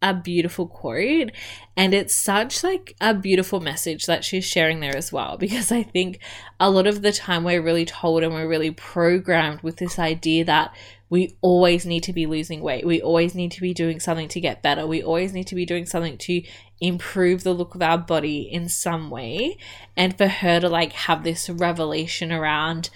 a 0.01 0.13
beautiful 0.13 0.67
quote 0.67 1.31
and 1.77 1.93
it's 1.93 2.13
such 2.13 2.63
like 2.63 2.95
a 2.99 3.13
beautiful 3.13 3.59
message 3.59 4.05
that 4.07 4.25
she's 4.25 4.45
sharing 4.45 4.79
there 4.79 4.95
as 4.95 5.11
well 5.11 5.37
because 5.37 5.71
i 5.71 5.83
think 5.83 6.19
a 6.59 6.69
lot 6.69 6.87
of 6.87 7.01
the 7.01 7.11
time 7.11 7.43
we're 7.43 7.61
really 7.61 7.85
told 7.85 8.23
and 8.23 8.33
we're 8.33 8.47
really 8.47 8.71
programmed 8.71 9.61
with 9.61 9.77
this 9.77 9.99
idea 9.99 10.43
that 10.43 10.75
we 11.09 11.35
always 11.41 11.85
need 11.85 12.01
to 12.01 12.13
be 12.13 12.25
losing 12.25 12.61
weight 12.61 12.85
we 12.85 13.01
always 13.01 13.35
need 13.35 13.51
to 13.51 13.61
be 13.61 13.73
doing 13.73 13.99
something 13.99 14.27
to 14.27 14.39
get 14.39 14.63
better 14.63 14.87
we 14.87 15.03
always 15.03 15.33
need 15.33 15.45
to 15.45 15.55
be 15.55 15.65
doing 15.65 15.85
something 15.85 16.17
to 16.17 16.41
improve 16.81 17.43
the 17.43 17.53
look 17.53 17.75
of 17.75 17.81
our 17.81 17.97
body 17.97 18.41
in 18.41 18.67
some 18.67 19.09
way. 19.09 19.57
And 19.95 20.17
for 20.17 20.27
her 20.27 20.59
to 20.59 20.67
like 20.67 20.93
have 20.93 21.23
this 21.23 21.49
revelation 21.49 22.31
around 22.31 22.89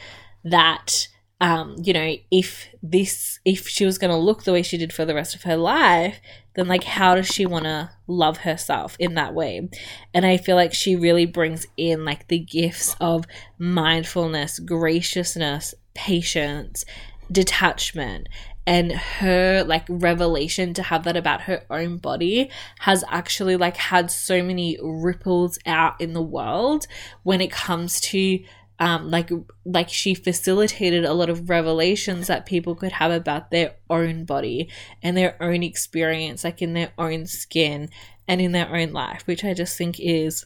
that 0.44 1.08
um, 1.42 1.76
you 1.84 1.92
know, 1.92 2.16
if 2.32 2.70
this, 2.82 3.40
if 3.44 3.68
she 3.68 3.86
was 3.86 3.98
going 3.98 4.12
to 4.12 4.18
look 4.18 4.44
the 4.44 4.54
way 4.54 4.62
she 4.62 4.78
did 4.78 4.94
for 4.94 5.04
the 5.04 5.16
rest 5.16 5.36
of 5.36 5.44
her 5.44 5.58
life, 5.58 6.22
then 6.56 6.68
like, 6.68 6.86
how 6.86 7.16
does 7.16 7.28
she 7.28 7.46
want 7.46 7.66
to 7.66 7.92
love 8.08 8.38
herself 8.38 8.96
in 9.00 9.16
that 9.16 9.34
way? 9.34 9.70
And 10.14 10.26
I 10.26 10.38
feel 10.38 10.56
like 10.56 10.74
she 10.74 10.96
really 10.96 11.26
brings 11.26 11.68
in 11.76 12.06
like 12.06 12.30
the 12.30 12.40
gifts 12.40 12.96
of 13.02 13.26
mindfulness, 13.58 14.60
graciousness, 14.60 15.76
patience, 15.94 16.86
detachment. 17.30 18.30
And 18.66 18.94
her 18.94 19.64
like 19.64 19.86
revelation 19.90 20.74
to 20.74 20.84
have 20.84 21.04
that 21.04 21.18
about 21.18 21.42
her 21.42 21.66
own 21.70 21.98
body 21.98 22.50
has 22.80 23.04
actually 23.10 23.58
like 23.58 23.78
had 23.78 24.10
so 24.10 24.42
many 24.42 24.80
ripples 24.82 25.60
out 25.66 26.00
in 26.00 26.14
the 26.14 26.22
world 26.22 26.88
when 27.24 27.42
it 27.42 27.52
comes 27.52 28.00
to 28.02 28.40
um, 28.80 29.10
like 29.10 29.32
like 29.64 29.90
she 29.90 30.14
facilitated 30.14 31.06
a 31.06 31.14
lot 31.14 31.30
of 31.30 31.50
revelations 31.50 32.28
that 32.28 32.46
people 32.46 32.76
could 32.76 32.94
have 32.94 33.12
about 33.12 33.52
their 33.52 33.76
own 33.90 34.26
body 34.26 34.70
and 35.02 35.16
their 35.16 35.42
own 35.42 35.64
experience 35.64 36.44
like 36.44 36.62
in 36.62 36.74
their 36.74 36.92
own 36.98 37.26
skin 37.26 37.90
and 38.28 38.42
in 38.42 38.52
their 38.52 38.76
own 38.76 38.92
life 38.92 39.26
which 39.26 39.44
i 39.44 39.54
just 39.54 39.78
think 39.78 40.00
is 40.00 40.46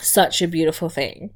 such 0.00 0.42
a 0.42 0.48
beautiful 0.48 0.88
thing 0.88 1.30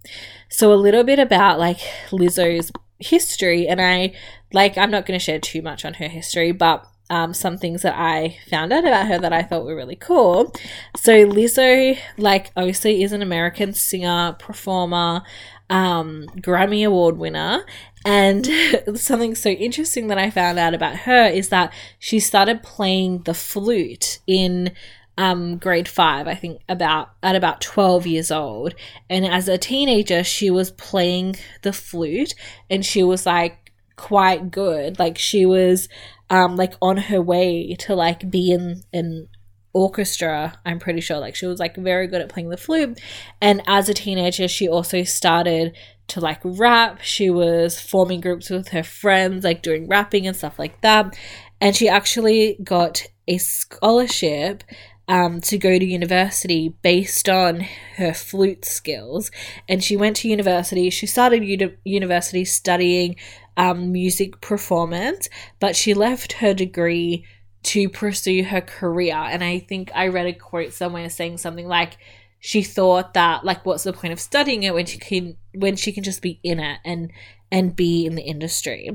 so 0.49 0.73
a 0.73 0.75
little 0.75 1.05
bit 1.05 1.19
about 1.19 1.59
like 1.59 1.79
lizzo's 2.11 2.71
history 2.99 3.67
and 3.67 3.81
i 3.81 4.13
like 4.53 4.77
i'm 4.77 4.91
not 4.91 5.07
going 5.07 5.19
to 5.19 5.25
share 5.25 5.41
too 5.41 5.63
much 5.63 5.85
on 5.85 5.95
her 5.95 6.09
history 6.09 6.53
but 6.53 6.87
um, 7.09 7.35
some 7.35 7.57
things 7.57 7.83
that 7.83 7.95
I 7.97 8.39
found 8.51 8.73
out 8.73 8.85
about 8.85 9.07
her 9.07 9.19
that 9.19 9.33
I 9.33 9.43
thought 9.43 9.65
were 9.65 9.77
really 9.77 9.97
cool. 9.97 10.53
So 10.97 11.13
Lizzo, 11.27 11.97
like, 12.17 12.51
obviously 12.57 13.03
is 13.03 13.13
an 13.13 13.23
American 13.23 13.73
singer, 13.73 14.35
performer, 14.39 15.23
um, 15.71 16.27
Grammy 16.37 16.87
Award 16.87 17.19
winner. 17.19 17.65
And 18.05 18.49
something 18.95 19.35
so 19.35 19.51
interesting 19.51 20.09
that 20.09 20.19
I 20.19 20.31
found 20.31 20.59
out 20.59 20.75
about 20.75 20.97
her 20.97 21.27
is 21.27 21.49
that 21.49 21.73
she 21.99 22.21
started 22.21 22.63
playing 22.63 23.23
the 23.23 23.35
flute 23.35 24.21
in 24.27 24.73
um, 25.19 25.57
grade 25.57 25.89
five, 25.89 26.29
I 26.29 26.35
think 26.35 26.61
about 26.69 27.11
at 27.23 27.37
about 27.37 27.61
12 27.61 28.07
years 28.07 28.31
old. 28.31 28.75
And 29.09 29.27
as 29.27 29.49
a 29.49 29.59
teenager, 29.59 30.23
she 30.23 30.51
was 30.51 30.71
playing 30.73 31.37
the 31.63 31.73
flute 31.73 32.35
and 32.69 32.85
she 32.85 33.03
was 33.03 33.25
like 33.25 33.73
quite 33.97 34.51
good. 34.51 34.99
Like 34.99 35.17
she 35.17 35.47
was 35.47 35.89
um, 36.29 36.57
like 36.57 36.75
on 36.83 36.97
her 36.97 37.23
way 37.23 37.75
to 37.81 37.95
like 37.95 38.31
be 38.31 38.53
in 38.53 38.83
an 38.93 39.29
orchestra 39.77 40.59
i'm 40.65 40.79
pretty 40.79 41.03
sure 41.03 41.19
like 41.19 41.37
she 41.37 41.45
was 41.45 41.61
like 41.61 41.77
very 41.77 42.07
good 42.07 42.23
at 42.23 42.31
playing 42.31 42.49
the 42.49 42.57
flute 42.57 42.99
and 43.43 43.61
as 43.67 43.91
a 43.91 43.95
teenager 43.95 44.49
she 44.49 44.67
also 44.67 45.03
started 45.03 45.77
to 46.09 46.19
like 46.19 46.41
rap 46.43 47.03
she 47.03 47.29
was 47.29 47.79
forming 47.79 48.19
groups 48.19 48.49
with 48.49 48.69
her 48.69 48.83
friends 48.83 49.45
like 49.45 49.61
doing 49.61 49.87
rapping 49.87 50.27
and 50.27 50.35
stuff 50.35 50.59
like 50.59 50.81
that 50.81 51.15
and 51.61 51.77
she 51.77 51.91
actually 51.91 52.57
got 52.65 53.05
a 53.29 53.37
scholarship 53.37 54.65
um, 55.09 55.41
to 55.43 55.59
go 55.59 55.79
to 55.79 55.85
university 55.85 56.75
based 56.83 57.29
on 57.29 57.61
her 57.97 58.13
flute 58.13 58.65
skills. 58.65 59.31
And 59.69 59.83
she 59.83 59.97
went 59.97 60.17
to 60.17 60.29
university. 60.29 60.91
She 60.91 61.07
started 61.07 61.45
uni- 61.45 61.77
university 61.85 62.45
studying 62.45 63.17
um, 63.57 63.93
music 63.93 64.41
performance, 64.41 65.29
but 65.61 65.77
she 65.77 65.95
left 65.95 66.35
her 66.35 66.53
degree 66.55 67.25
to 67.65 67.89
pursue 67.89 68.45
her 68.45 68.61
career. 68.61 69.17
And 69.17 69.43
I 69.43 69.59
think 69.59 69.91
I 69.95 70.09
read 70.09 70.27
a 70.27 70.33
quote 70.33 70.73
somewhere 70.73 71.09
saying 71.11 71.39
something 71.39 71.67
like, 71.67 71.99
she 72.47 72.63
thought 72.63 73.15
that 73.15 73.45
like 73.45 73.65
what's 73.67 73.85
the 73.85 73.93
point 73.93 74.13
of 74.13 74.21
studying 74.21 74.63
it 74.63 74.75
when 74.75 74.87
she 74.87 74.99
can 74.99 75.37
when 75.55 75.75
she 75.75 75.91
can 75.91 76.05
just 76.05 76.23
be 76.23 76.39
in 76.45 76.61
it 76.61 76.79
and 76.85 77.11
and 77.51 77.75
be 77.75 78.07
in 78.07 78.15
the 78.15 78.23
industry 78.23 78.91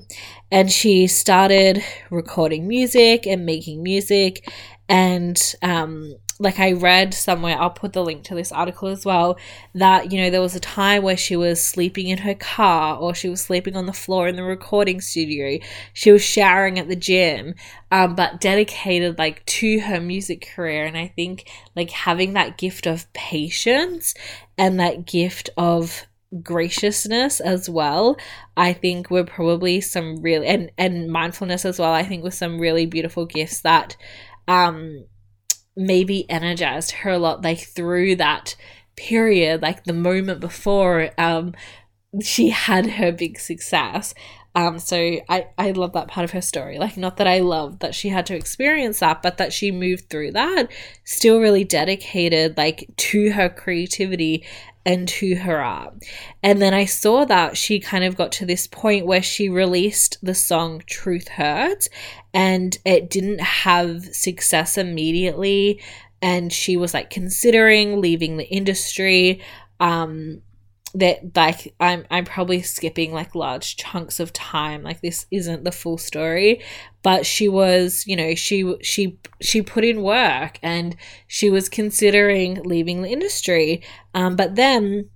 and 0.52 0.72
she 0.72 1.08
started 1.08 1.84
recording 2.10 2.68
music 2.68 3.26
and 3.26 3.46
making 3.46 3.82
music 3.84 4.50
and 4.88 5.54
um 5.62 6.14
like 6.42 6.60
I 6.60 6.72
read 6.72 7.14
somewhere, 7.14 7.56
I'll 7.58 7.70
put 7.70 7.94
the 7.94 8.04
link 8.04 8.24
to 8.26 8.36
this 8.36 8.52
article 8.52 8.88
as 8.88 9.06
well, 9.06 9.38
that, 9.76 10.12
you 10.12 10.20
know, 10.20 10.30
there 10.32 10.42
was 10.42 10.56
a 10.56 10.60
time 10.60 11.04
where 11.04 11.16
she 11.16 11.36
was 11.36 11.64
sleeping 11.64 12.08
in 12.08 12.18
her 12.20 12.34
car 12.34 12.98
or 12.98 13.14
she 13.14 13.30
was 13.30 13.42
sleeping 13.42 13.76
on 13.76 13.86
the 13.86 13.94
floor 13.94 14.28
in 14.28 14.36
the 14.36 14.44
recording 14.44 15.02
studio. 15.02 15.60
She 15.94 16.12
was 16.12 16.24
showering 16.24 16.80
at 16.80 16.88
the 16.88 16.96
gym, 16.96 17.54
um, 17.92 18.16
but 18.16 18.42
dedicated 18.42 19.20
like 19.20 19.46
to 19.46 19.80
her 19.82 20.02
music 20.02 20.50
career. 20.56 20.86
And 20.86 20.98
I 20.98 21.08
think 21.08 21.48
like 21.76 21.92
having 21.92 22.34
that 22.34 22.58
gift 22.58 22.88
of 22.88 23.12
patience 23.14 24.16
and 24.58 24.80
that 24.80 25.06
gift 25.06 25.52
of 25.58 26.08
graciousness 26.44 27.42
as 27.42 27.70
well 27.70 28.16
i 28.56 28.72
think 28.72 29.12
were 29.12 29.26
probably 29.26 29.82
some 29.82 30.22
really 30.22 30.48
and 30.48 30.72
and 30.78 31.12
mindfulness 31.12 31.66
as 31.66 31.78
well 31.78 31.92
i 31.92 32.04
think 32.04 32.24
was 32.24 32.38
some 32.38 32.58
really 32.58 32.86
beautiful 32.86 33.26
gifts 33.26 33.60
that 33.60 33.98
um 34.48 35.04
maybe 35.86 36.30
energized 36.30 36.92
her 36.92 37.12
a 37.12 37.18
lot 37.18 37.44
like 37.44 37.60
through 37.60 38.16
that 38.16 38.56
period 38.96 39.62
like 39.62 39.84
the 39.86 39.94
moment 39.94 40.40
before 40.40 41.10
um 41.18 41.54
she 42.22 42.50
had 42.50 42.86
her 42.86 43.12
big 43.12 43.40
success 43.40 44.14
um, 44.54 44.80
so 44.80 44.98
I, 45.30 45.48
I 45.58 45.72
love 45.72 45.94
that 45.94 46.10
part 46.10 46.26
of 46.26 46.32
her 46.32 46.42
story. 46.42 46.78
Like, 46.78 46.98
not 46.98 47.18
that 47.18 47.28
I 47.28 47.40
love 47.40 47.80
that 47.80 47.96
she 47.96 48.10
had 48.10 48.26
to 48.26 48.36
experience 48.36 49.00
that, 49.00 49.22
but 49.22 49.38
that 49.38 49.54
she 49.54 49.72
moved 49.72 50.10
through 50.10 50.34
that, 50.34 50.70
still 51.06 51.40
really 51.40 51.64
dedicated, 51.64 52.58
like, 52.58 52.90
to 52.98 53.32
her 53.32 53.48
creativity 53.48 54.46
and 54.86 55.08
to 55.08 55.36
her 55.36 55.62
art. 55.62 55.94
And 56.42 56.62
then 56.62 56.74
I 56.74 56.86
saw 56.86 57.26
that 57.26 57.58
she 57.58 57.80
kind 57.80 58.04
of 58.04 58.16
got 58.16 58.32
to 58.34 58.46
this 58.46 58.68
point 58.68 59.06
where 59.06 59.22
she 59.22 59.50
released 59.50 60.18
the 60.22 60.34
song 60.34 60.84
Truth 60.88 61.28
Hurts 61.28 61.90
and 62.34 62.78
it 62.86 63.10
didn't 63.10 63.42
have 63.42 64.04
success 64.16 64.78
immediately. 64.78 65.82
And 66.22 66.52
she 66.52 66.78
was 66.78 66.94
like 66.94 67.10
considering 67.10 68.02
leaving 68.02 68.38
the 68.38 68.48
industry. 68.48 69.42
Um, 69.80 70.42
that 70.94 71.36
like 71.36 71.74
I'm 71.80 72.06
I'm 72.12 72.26
probably 72.26 72.62
skipping 72.62 73.14
like 73.14 73.36
large 73.36 73.78
chunks 73.78 74.20
of 74.20 74.34
time. 74.34 74.84
Like 74.84 75.02
this 75.02 75.26
isn't 75.32 75.64
the 75.64 75.72
full 75.72 75.98
story. 75.98 76.62
But 77.04 77.26
she 77.26 77.48
was 77.48 78.06
you 78.06 78.16
know 78.16 78.36
she 78.36 78.76
she 78.82 79.18
she 79.42 79.62
put 79.62 79.84
in 79.86 80.04
work 80.04 80.60
and 80.62 80.96
she 81.28 81.50
was 81.50 81.70
considering 81.70 82.62
leaving 82.64 83.02
the 83.02 83.10
industry. 83.10 83.84
Um 84.14 84.36
but 84.36 84.56
then 84.56 85.10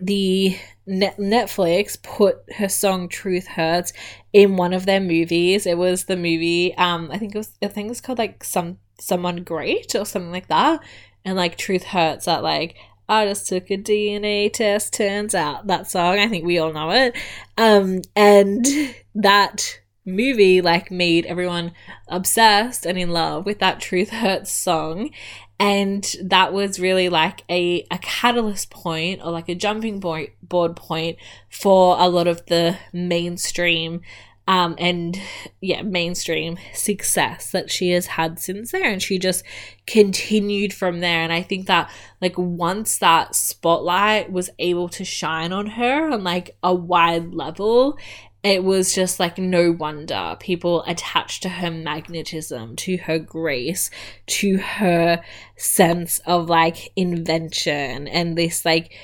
the 0.00 0.56
Net- 0.86 1.18
Netflix 1.18 2.00
put 2.00 2.38
her 2.56 2.68
song 2.68 3.08
Truth 3.08 3.48
Hurts 3.48 3.92
in 4.32 4.56
one 4.56 4.72
of 4.72 4.86
their 4.86 5.00
movies. 5.00 5.66
It 5.66 5.78
was 5.78 6.04
the 6.04 6.16
movie 6.16 6.74
um 6.76 7.10
I 7.12 7.18
think 7.18 7.34
it 7.34 7.38
was 7.38 7.52
I 7.62 7.68
think 7.68 7.86
it 7.86 7.90
was 7.90 8.00
called 8.00 8.18
like 8.18 8.42
some 8.44 8.78
someone 8.98 9.44
great 9.44 9.94
or 9.94 10.06
something 10.06 10.32
like 10.32 10.48
that. 10.48 10.80
And 11.24 11.36
like 11.36 11.58
Truth 11.58 11.84
Hurts 11.84 12.26
that 12.26 12.42
like 12.42 12.76
I 13.08 13.26
just 13.26 13.48
took 13.48 13.70
a 13.70 13.76
DNA 13.76 14.52
test, 14.52 14.94
turns 14.94 15.34
out 15.34 15.66
that 15.68 15.90
song. 15.90 16.18
I 16.18 16.28
think 16.28 16.44
we 16.44 16.58
all 16.58 16.72
know 16.72 16.90
it. 16.90 17.16
Um, 17.56 18.02
and 18.14 18.66
that 19.14 19.80
movie 20.04 20.60
like 20.60 20.90
made 20.90 21.26
everyone 21.26 21.72
obsessed 22.08 22.86
and 22.86 22.96
in 22.96 23.10
love 23.10 23.44
with 23.44 23.58
that 23.58 23.80
Truth 23.80 24.10
Hurts 24.10 24.52
song. 24.52 25.10
And 25.58 26.06
that 26.22 26.52
was 26.52 26.78
really 26.78 27.08
like 27.08 27.42
a, 27.48 27.86
a 27.90 27.98
catalyst 27.98 28.70
point 28.70 29.22
or 29.24 29.30
like 29.30 29.48
a 29.48 29.54
jumping 29.54 30.00
board 30.00 30.76
point 30.76 31.16
for 31.48 31.96
a 31.98 32.08
lot 32.08 32.26
of 32.26 32.44
the 32.46 32.76
mainstream 32.92 34.02
um, 34.48 34.76
and 34.78 35.20
yeah, 35.60 35.82
mainstream 35.82 36.58
success 36.72 37.50
that 37.50 37.70
she 37.70 37.90
has 37.90 38.06
had 38.06 38.38
since 38.38 38.72
there. 38.72 38.84
And 38.84 39.02
she 39.02 39.18
just 39.18 39.42
continued 39.86 40.72
from 40.72 41.00
there. 41.00 41.20
And 41.20 41.32
I 41.32 41.42
think 41.42 41.66
that, 41.66 41.90
like, 42.20 42.38
once 42.38 42.98
that 42.98 43.34
spotlight 43.34 44.30
was 44.30 44.50
able 44.58 44.88
to 44.90 45.04
shine 45.04 45.52
on 45.52 45.66
her 45.66 46.10
on 46.10 46.22
like 46.22 46.56
a 46.62 46.74
wide 46.74 47.34
level, 47.34 47.98
it 48.44 48.62
was 48.62 48.94
just 48.94 49.18
like 49.18 49.38
no 49.38 49.72
wonder 49.72 50.36
people 50.38 50.84
attached 50.84 51.42
to 51.42 51.48
her 51.48 51.70
magnetism, 51.70 52.76
to 52.76 52.96
her 52.98 53.18
grace, 53.18 53.90
to 54.26 54.58
her 54.58 55.20
sense 55.56 56.20
of 56.26 56.48
like 56.48 56.92
invention 56.94 58.06
and 58.06 58.38
this 58.38 58.64
like 58.64 58.96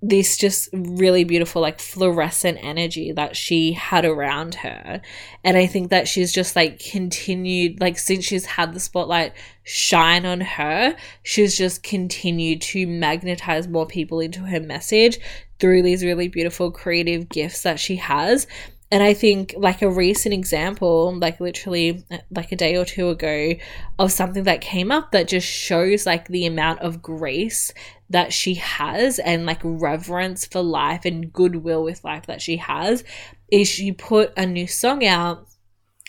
this 0.00 0.36
just 0.36 0.68
really 0.72 1.24
beautiful 1.24 1.60
like 1.60 1.80
fluorescent 1.80 2.58
energy 2.62 3.12
that 3.12 3.36
she 3.36 3.72
had 3.72 4.04
around 4.04 4.54
her. 4.56 5.00
And 5.44 5.56
i 5.56 5.66
think 5.66 5.90
that 5.90 6.08
she's 6.08 6.32
just 6.32 6.54
like 6.56 6.78
continued 6.78 7.80
like 7.80 7.98
since 7.98 8.24
she's 8.24 8.46
had 8.46 8.74
the 8.74 8.80
spotlight 8.80 9.32
shine 9.64 10.26
on 10.26 10.40
her 10.40 10.96
she's 11.22 11.56
just 11.56 11.82
continued 11.82 12.60
to 12.60 12.86
magnetize 12.86 13.68
more 13.68 13.86
people 13.86 14.20
into 14.20 14.40
her 14.40 14.60
message 14.60 15.18
through 15.58 15.82
these 15.82 16.04
really 16.04 16.28
beautiful 16.28 16.70
creative 16.70 17.28
gifts 17.28 17.62
that 17.62 17.78
she 17.78 17.96
has 17.96 18.46
and 18.92 19.02
I 19.02 19.14
think, 19.14 19.54
like, 19.56 19.80
a 19.80 19.90
recent 19.90 20.34
example, 20.34 21.18
like 21.18 21.40
literally 21.40 22.04
uh, 22.10 22.18
like 22.30 22.52
a 22.52 22.56
day 22.56 22.76
or 22.76 22.84
two 22.84 23.08
ago, 23.08 23.54
of 23.98 24.12
something 24.12 24.42
that 24.44 24.60
came 24.60 24.92
up 24.92 25.12
that 25.12 25.28
just 25.28 25.48
shows 25.48 26.04
like 26.04 26.28
the 26.28 26.44
amount 26.44 26.80
of 26.80 27.00
grace 27.00 27.72
that 28.10 28.34
she 28.34 28.56
has 28.56 29.18
and 29.18 29.46
like 29.46 29.60
reverence 29.64 30.44
for 30.44 30.60
life 30.60 31.06
and 31.06 31.32
goodwill 31.32 31.82
with 31.82 32.04
life 32.04 32.26
that 32.26 32.42
she 32.42 32.58
has 32.58 33.02
is 33.50 33.66
she 33.66 33.92
put 33.92 34.30
a 34.36 34.44
new 34.44 34.66
song 34.66 35.06
out 35.06 35.48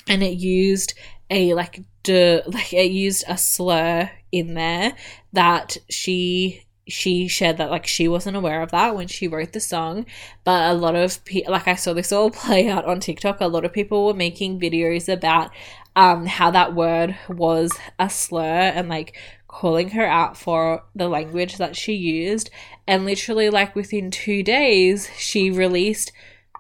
and 0.10 0.22
it 0.22 0.38
used 0.38 0.94
a 1.30 1.54
like 1.54 1.82
de, 2.04 2.44
like 2.48 2.74
it 2.74 2.92
used 2.92 3.24
a 3.30 3.38
slur 3.38 4.12
in 4.34 4.56
there 4.56 4.94
that 5.32 5.78
she 5.90 6.66
she 6.88 7.28
shared 7.28 7.58
that 7.58 7.72
like 7.72 7.88
she 7.88 8.08
wasn't 8.08 8.36
aware 8.36 8.62
of 8.62 8.72
that 8.72 8.96
when 8.96 9.08
she 9.08 9.28
wrote 9.28 9.54
the 9.54 9.60
song 9.60 10.06
but 10.44 10.70
a 10.70 10.74
lot 10.74 10.96
of 10.96 11.24
people 11.24 11.54
like 11.54 11.68
i 11.68 11.76
saw 11.76 11.94
this 11.94 12.12
all 12.12 12.30
play 12.44 12.70
out 12.70 12.86
on 12.86 13.00
tiktok. 13.00 13.40
A 13.42 13.48
lot 13.48 13.66
of 13.66 13.74
people 13.74 14.06
were 14.06 14.14
making 14.14 14.60
videos 14.60 15.12
about 15.12 15.52
um 15.96 16.26
how 16.26 16.50
that 16.52 16.74
word 16.74 17.16
was 17.30 17.72
a 18.00 18.10
slur 18.10 18.44
and 18.44 18.90
like 18.90 19.16
calling 19.48 19.90
her 19.90 20.06
out 20.06 20.36
for 20.36 20.84
the 20.96 21.08
language 21.08 21.58
that 21.58 21.76
she 21.76 21.94
used. 21.94 22.50
And 22.88 23.06
literally 23.06 23.50
like 23.52 23.76
within 23.76 24.10
2 24.10 24.42
days 24.42 25.10
she 25.16 25.52
released 25.52 26.12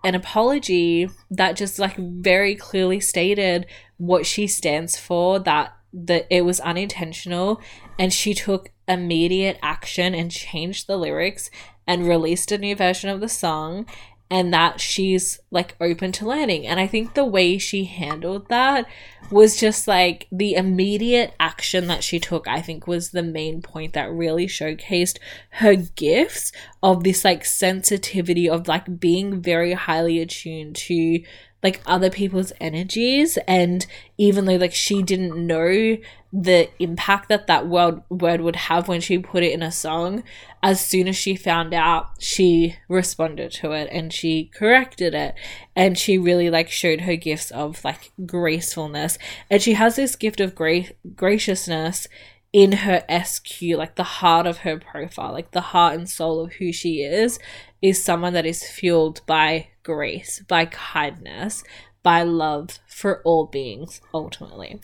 an 0.03 0.13
apology 0.15 1.09
that 1.31 1.55
just 1.55 1.79
like 1.79 1.97
very 1.97 2.55
clearly 2.55 2.99
stated 2.99 3.65
what 3.97 4.25
she 4.25 4.45
stands 4.47 4.97
for 4.97 5.39
that 5.39 5.73
that 5.93 6.27
it 6.29 6.43
was 6.43 6.59
unintentional. 6.59 7.61
And 7.97 8.11
she 8.11 8.33
took 8.33 8.69
immediate 8.87 9.57
action 9.61 10.13
and 10.13 10.31
changed 10.31 10.87
the 10.87 10.97
lyrics 10.97 11.49
and 11.87 12.07
released 12.07 12.51
a 12.51 12.57
new 12.57 12.75
version 12.75 13.09
of 13.09 13.21
the 13.21 13.29
song 13.29 13.85
and 14.33 14.51
that 14.51 14.81
she's 14.81 15.39
like 15.51 15.75
open 15.79 16.11
to 16.11 16.27
learning. 16.27 16.65
And 16.65 16.79
I 16.79 16.87
think 16.87 17.13
the 17.13 17.23
way 17.23 17.59
she 17.59 17.83
handled 17.83 18.49
that 18.49 18.87
was 19.29 19.59
just 19.59 19.87
like 19.87 20.27
the 20.31 20.55
immediate 20.55 21.35
action 21.39 21.85
that 21.87 22.03
she 22.03 22.19
took, 22.19 22.47
I 22.47 22.59
think 22.59 22.87
was 22.87 23.11
the 23.11 23.21
main 23.21 23.61
point 23.61 23.93
that 23.93 24.11
really 24.11 24.47
showcased 24.47 25.19
her 25.51 25.75
gifts 25.75 26.51
of 26.81 27.03
this 27.03 27.23
like 27.23 27.45
sensitivity 27.45 28.49
of 28.49 28.67
like 28.67 28.99
being 28.99 29.39
very 29.39 29.73
highly 29.73 30.19
attuned 30.19 30.77
to 30.77 31.21
like 31.61 31.81
other 31.85 32.09
people's 32.09 32.51
energies 32.59 33.37
and 33.47 33.85
even 34.17 34.45
though 34.45 34.55
like 34.55 34.73
she 34.73 35.03
didn't 35.03 35.45
know 35.45 35.97
the 36.35 36.67
impact 36.79 37.29
that 37.29 37.45
that 37.45 37.67
word 37.67 38.01
word 38.09 38.41
would 38.41 38.55
have 38.55 38.87
when 38.87 38.99
she 38.99 39.19
put 39.19 39.43
it 39.43 39.51
in 39.53 39.61
a 39.61 39.71
song. 39.71 40.23
As 40.63 40.83
soon 40.83 41.07
as 41.07 41.15
she 41.15 41.35
found 41.35 41.75
out 41.75 42.09
she 42.17 42.77
responded 42.89 43.51
to 43.51 43.71
it 43.73 43.87
and 43.91 44.11
she 44.11 44.45
corrected 44.45 45.13
it. 45.13 45.35
And 45.75 45.95
she 45.97 46.17
really 46.17 46.49
like 46.49 46.71
showed 46.71 47.01
her 47.01 47.15
gifts 47.15 47.51
of 47.51 47.83
like 47.85 48.11
gracefulness. 48.25 49.19
And 49.51 49.61
she 49.61 49.73
has 49.73 49.95
this 49.95 50.15
gift 50.15 50.39
of 50.39 50.55
gra- 50.55 50.85
graciousness 51.15 52.07
in 52.51 52.71
her 52.71 53.03
SQ, 53.23 53.61
like 53.61 53.95
the 53.95 54.03
heart 54.03 54.47
of 54.47 54.59
her 54.59 54.77
profile, 54.77 55.33
like 55.33 55.51
the 55.51 55.61
heart 55.61 55.95
and 55.95 56.09
soul 56.09 56.39
of 56.39 56.53
who 56.53 56.71
she 56.71 57.01
is, 57.01 57.39
is 57.81 58.03
someone 58.03 58.33
that 58.33 58.45
is 58.45 58.63
fueled 58.63 59.21
by 59.27 59.67
grace, 59.83 60.41
by 60.47 60.65
kindness, 60.65 61.63
by 62.03 62.21
love 62.21 62.79
for 62.87 63.21
all 63.23 63.45
beings, 63.45 64.01
ultimately. 64.13 64.79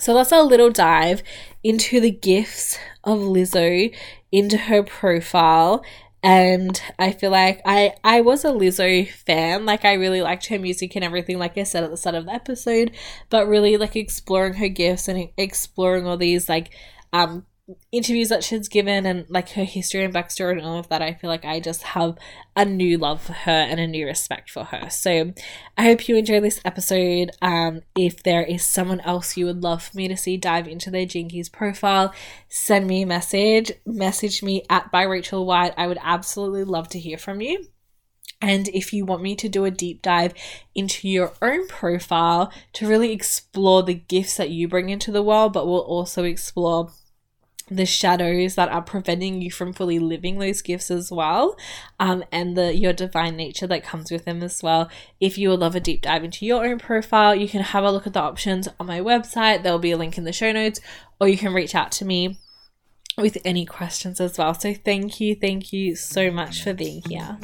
So 0.00 0.14
that's 0.14 0.32
a 0.32 0.42
little 0.42 0.70
dive 0.70 1.22
into 1.62 2.00
the 2.00 2.10
gifts 2.10 2.78
of 3.04 3.18
Lizzo, 3.18 3.94
into 4.32 4.56
her 4.56 4.82
profile. 4.82 5.84
And 6.22 6.80
I 6.98 7.12
feel 7.12 7.30
like 7.30 7.60
I 7.64 7.94
I 8.02 8.20
was 8.22 8.44
a 8.44 8.48
Lizzo 8.48 9.08
fan. 9.10 9.64
Like 9.66 9.84
I 9.84 9.92
really 9.94 10.20
liked 10.22 10.46
her 10.46 10.58
music 10.58 10.96
and 10.96 11.04
everything, 11.04 11.38
like 11.38 11.56
I 11.56 11.62
said 11.62 11.84
at 11.84 11.90
the 11.90 11.96
start 11.96 12.16
of 12.16 12.26
the 12.26 12.32
episode. 12.32 12.92
But 13.30 13.46
really 13.46 13.76
like 13.76 13.94
exploring 13.96 14.54
her 14.54 14.68
gifts 14.68 15.08
and 15.08 15.28
exploring 15.36 16.06
all 16.06 16.16
these 16.16 16.48
like 16.48 16.74
um 17.12 17.46
interviews 17.92 18.28
that 18.28 18.44
she's 18.44 18.68
given 18.68 19.06
and 19.06 19.26
like 19.28 19.50
her 19.50 19.64
history 19.64 20.04
and 20.04 20.14
backstory 20.14 20.52
and 20.52 20.62
all 20.62 20.78
of 20.78 20.88
that, 20.88 21.02
I 21.02 21.14
feel 21.14 21.28
like 21.28 21.44
I 21.44 21.60
just 21.60 21.82
have 21.82 22.16
a 22.56 22.64
new 22.64 22.98
love 22.98 23.22
for 23.22 23.32
her 23.32 23.50
and 23.50 23.78
a 23.78 23.86
new 23.86 24.06
respect 24.06 24.50
for 24.50 24.64
her. 24.64 24.88
So 24.90 25.32
I 25.76 25.82
hope 25.84 26.08
you 26.08 26.16
enjoy 26.16 26.40
this 26.40 26.60
episode. 26.64 27.30
Um, 27.42 27.82
if 27.96 28.22
there 28.22 28.42
is 28.42 28.64
someone 28.64 29.00
else 29.00 29.36
you 29.36 29.46
would 29.46 29.62
love 29.62 29.82
for 29.82 29.96
me 29.96 30.08
to 30.08 30.16
see 30.16 30.36
dive 30.36 30.68
into 30.68 30.90
their 30.90 31.06
Keys 31.06 31.48
profile, 31.48 32.12
send 32.48 32.86
me 32.86 33.02
a 33.02 33.06
message. 33.06 33.72
Message 33.86 34.42
me 34.42 34.64
at 34.70 34.90
by 34.90 35.02
Rachel 35.02 35.46
White. 35.46 35.74
I 35.76 35.86
would 35.86 35.98
absolutely 36.02 36.64
love 36.64 36.88
to 36.90 36.98
hear 36.98 37.18
from 37.18 37.40
you. 37.40 37.66
And 38.40 38.68
if 38.68 38.92
you 38.92 39.04
want 39.04 39.22
me 39.22 39.34
to 39.34 39.48
do 39.48 39.64
a 39.64 39.70
deep 39.70 40.00
dive 40.00 40.32
into 40.74 41.08
your 41.08 41.32
own 41.42 41.66
profile 41.66 42.52
to 42.74 42.86
really 42.86 43.12
explore 43.12 43.82
the 43.82 43.94
gifts 43.94 44.36
that 44.36 44.50
you 44.50 44.68
bring 44.68 44.90
into 44.90 45.10
the 45.10 45.24
world, 45.24 45.52
but 45.52 45.66
we'll 45.66 45.80
also 45.80 46.22
explore 46.22 46.92
the 47.70 47.86
shadows 47.86 48.54
that 48.54 48.68
are 48.68 48.82
preventing 48.82 49.42
you 49.42 49.50
from 49.50 49.72
fully 49.72 49.98
living 49.98 50.38
those 50.38 50.62
gifts 50.62 50.90
as 50.90 51.10
well 51.10 51.56
um, 52.00 52.24
and 52.32 52.56
the 52.56 52.76
your 52.76 52.92
divine 52.92 53.36
nature 53.36 53.66
that 53.66 53.84
comes 53.84 54.10
with 54.10 54.24
them 54.24 54.42
as 54.42 54.62
well. 54.62 54.90
If 55.20 55.38
you 55.38 55.50
would 55.50 55.60
love 55.60 55.74
a 55.74 55.80
deep 55.80 56.02
dive 56.02 56.24
into 56.24 56.46
your 56.46 56.66
own 56.66 56.78
profile 56.78 57.34
you 57.34 57.48
can 57.48 57.62
have 57.62 57.84
a 57.84 57.90
look 57.90 58.06
at 58.06 58.12
the 58.12 58.20
options 58.20 58.68
on 58.78 58.86
my 58.86 59.00
website. 59.00 59.62
There'll 59.62 59.78
be 59.78 59.92
a 59.92 59.96
link 59.96 60.18
in 60.18 60.24
the 60.24 60.32
show 60.32 60.52
notes 60.52 60.80
or 61.20 61.28
you 61.28 61.38
can 61.38 61.52
reach 61.52 61.74
out 61.74 61.92
to 61.92 62.04
me 62.04 62.38
with 63.16 63.38
any 63.44 63.66
questions 63.66 64.20
as 64.20 64.38
well. 64.38 64.54
So 64.54 64.74
thank 64.74 65.20
you 65.20 65.34
thank 65.34 65.72
you 65.72 65.96
so 65.96 66.30
much 66.30 66.62
for 66.62 66.74
being 66.74 67.02
here 67.08 67.38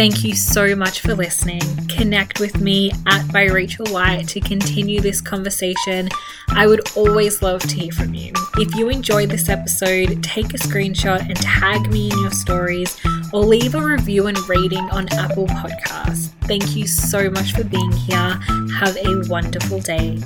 Thank 0.00 0.24
you 0.24 0.34
so 0.34 0.74
much 0.74 1.00
for 1.00 1.14
listening. 1.14 1.60
Connect 1.88 2.40
with 2.40 2.58
me 2.58 2.90
at 3.06 3.30
by 3.34 3.44
Rachel 3.44 3.84
White 3.88 4.28
to 4.28 4.40
continue 4.40 4.98
this 4.98 5.20
conversation. 5.20 6.08
I 6.48 6.66
would 6.66 6.80
always 6.96 7.42
love 7.42 7.60
to 7.60 7.76
hear 7.76 7.92
from 7.92 8.14
you. 8.14 8.32
If 8.56 8.74
you 8.76 8.88
enjoyed 8.88 9.28
this 9.28 9.50
episode, 9.50 10.22
take 10.22 10.54
a 10.54 10.56
screenshot 10.56 11.20
and 11.20 11.36
tag 11.36 11.90
me 11.90 12.10
in 12.10 12.18
your 12.18 12.30
stories 12.30 12.96
or 13.34 13.44
leave 13.44 13.74
a 13.74 13.84
review 13.84 14.26
and 14.28 14.38
rating 14.48 14.88
on 14.90 15.06
Apple 15.12 15.46
Podcasts. 15.48 16.30
Thank 16.44 16.74
you 16.74 16.86
so 16.86 17.28
much 17.28 17.52
for 17.52 17.64
being 17.64 17.92
here. 17.92 18.40
Have 18.78 18.96
a 18.96 19.28
wonderful 19.28 19.80
day. 19.80 20.18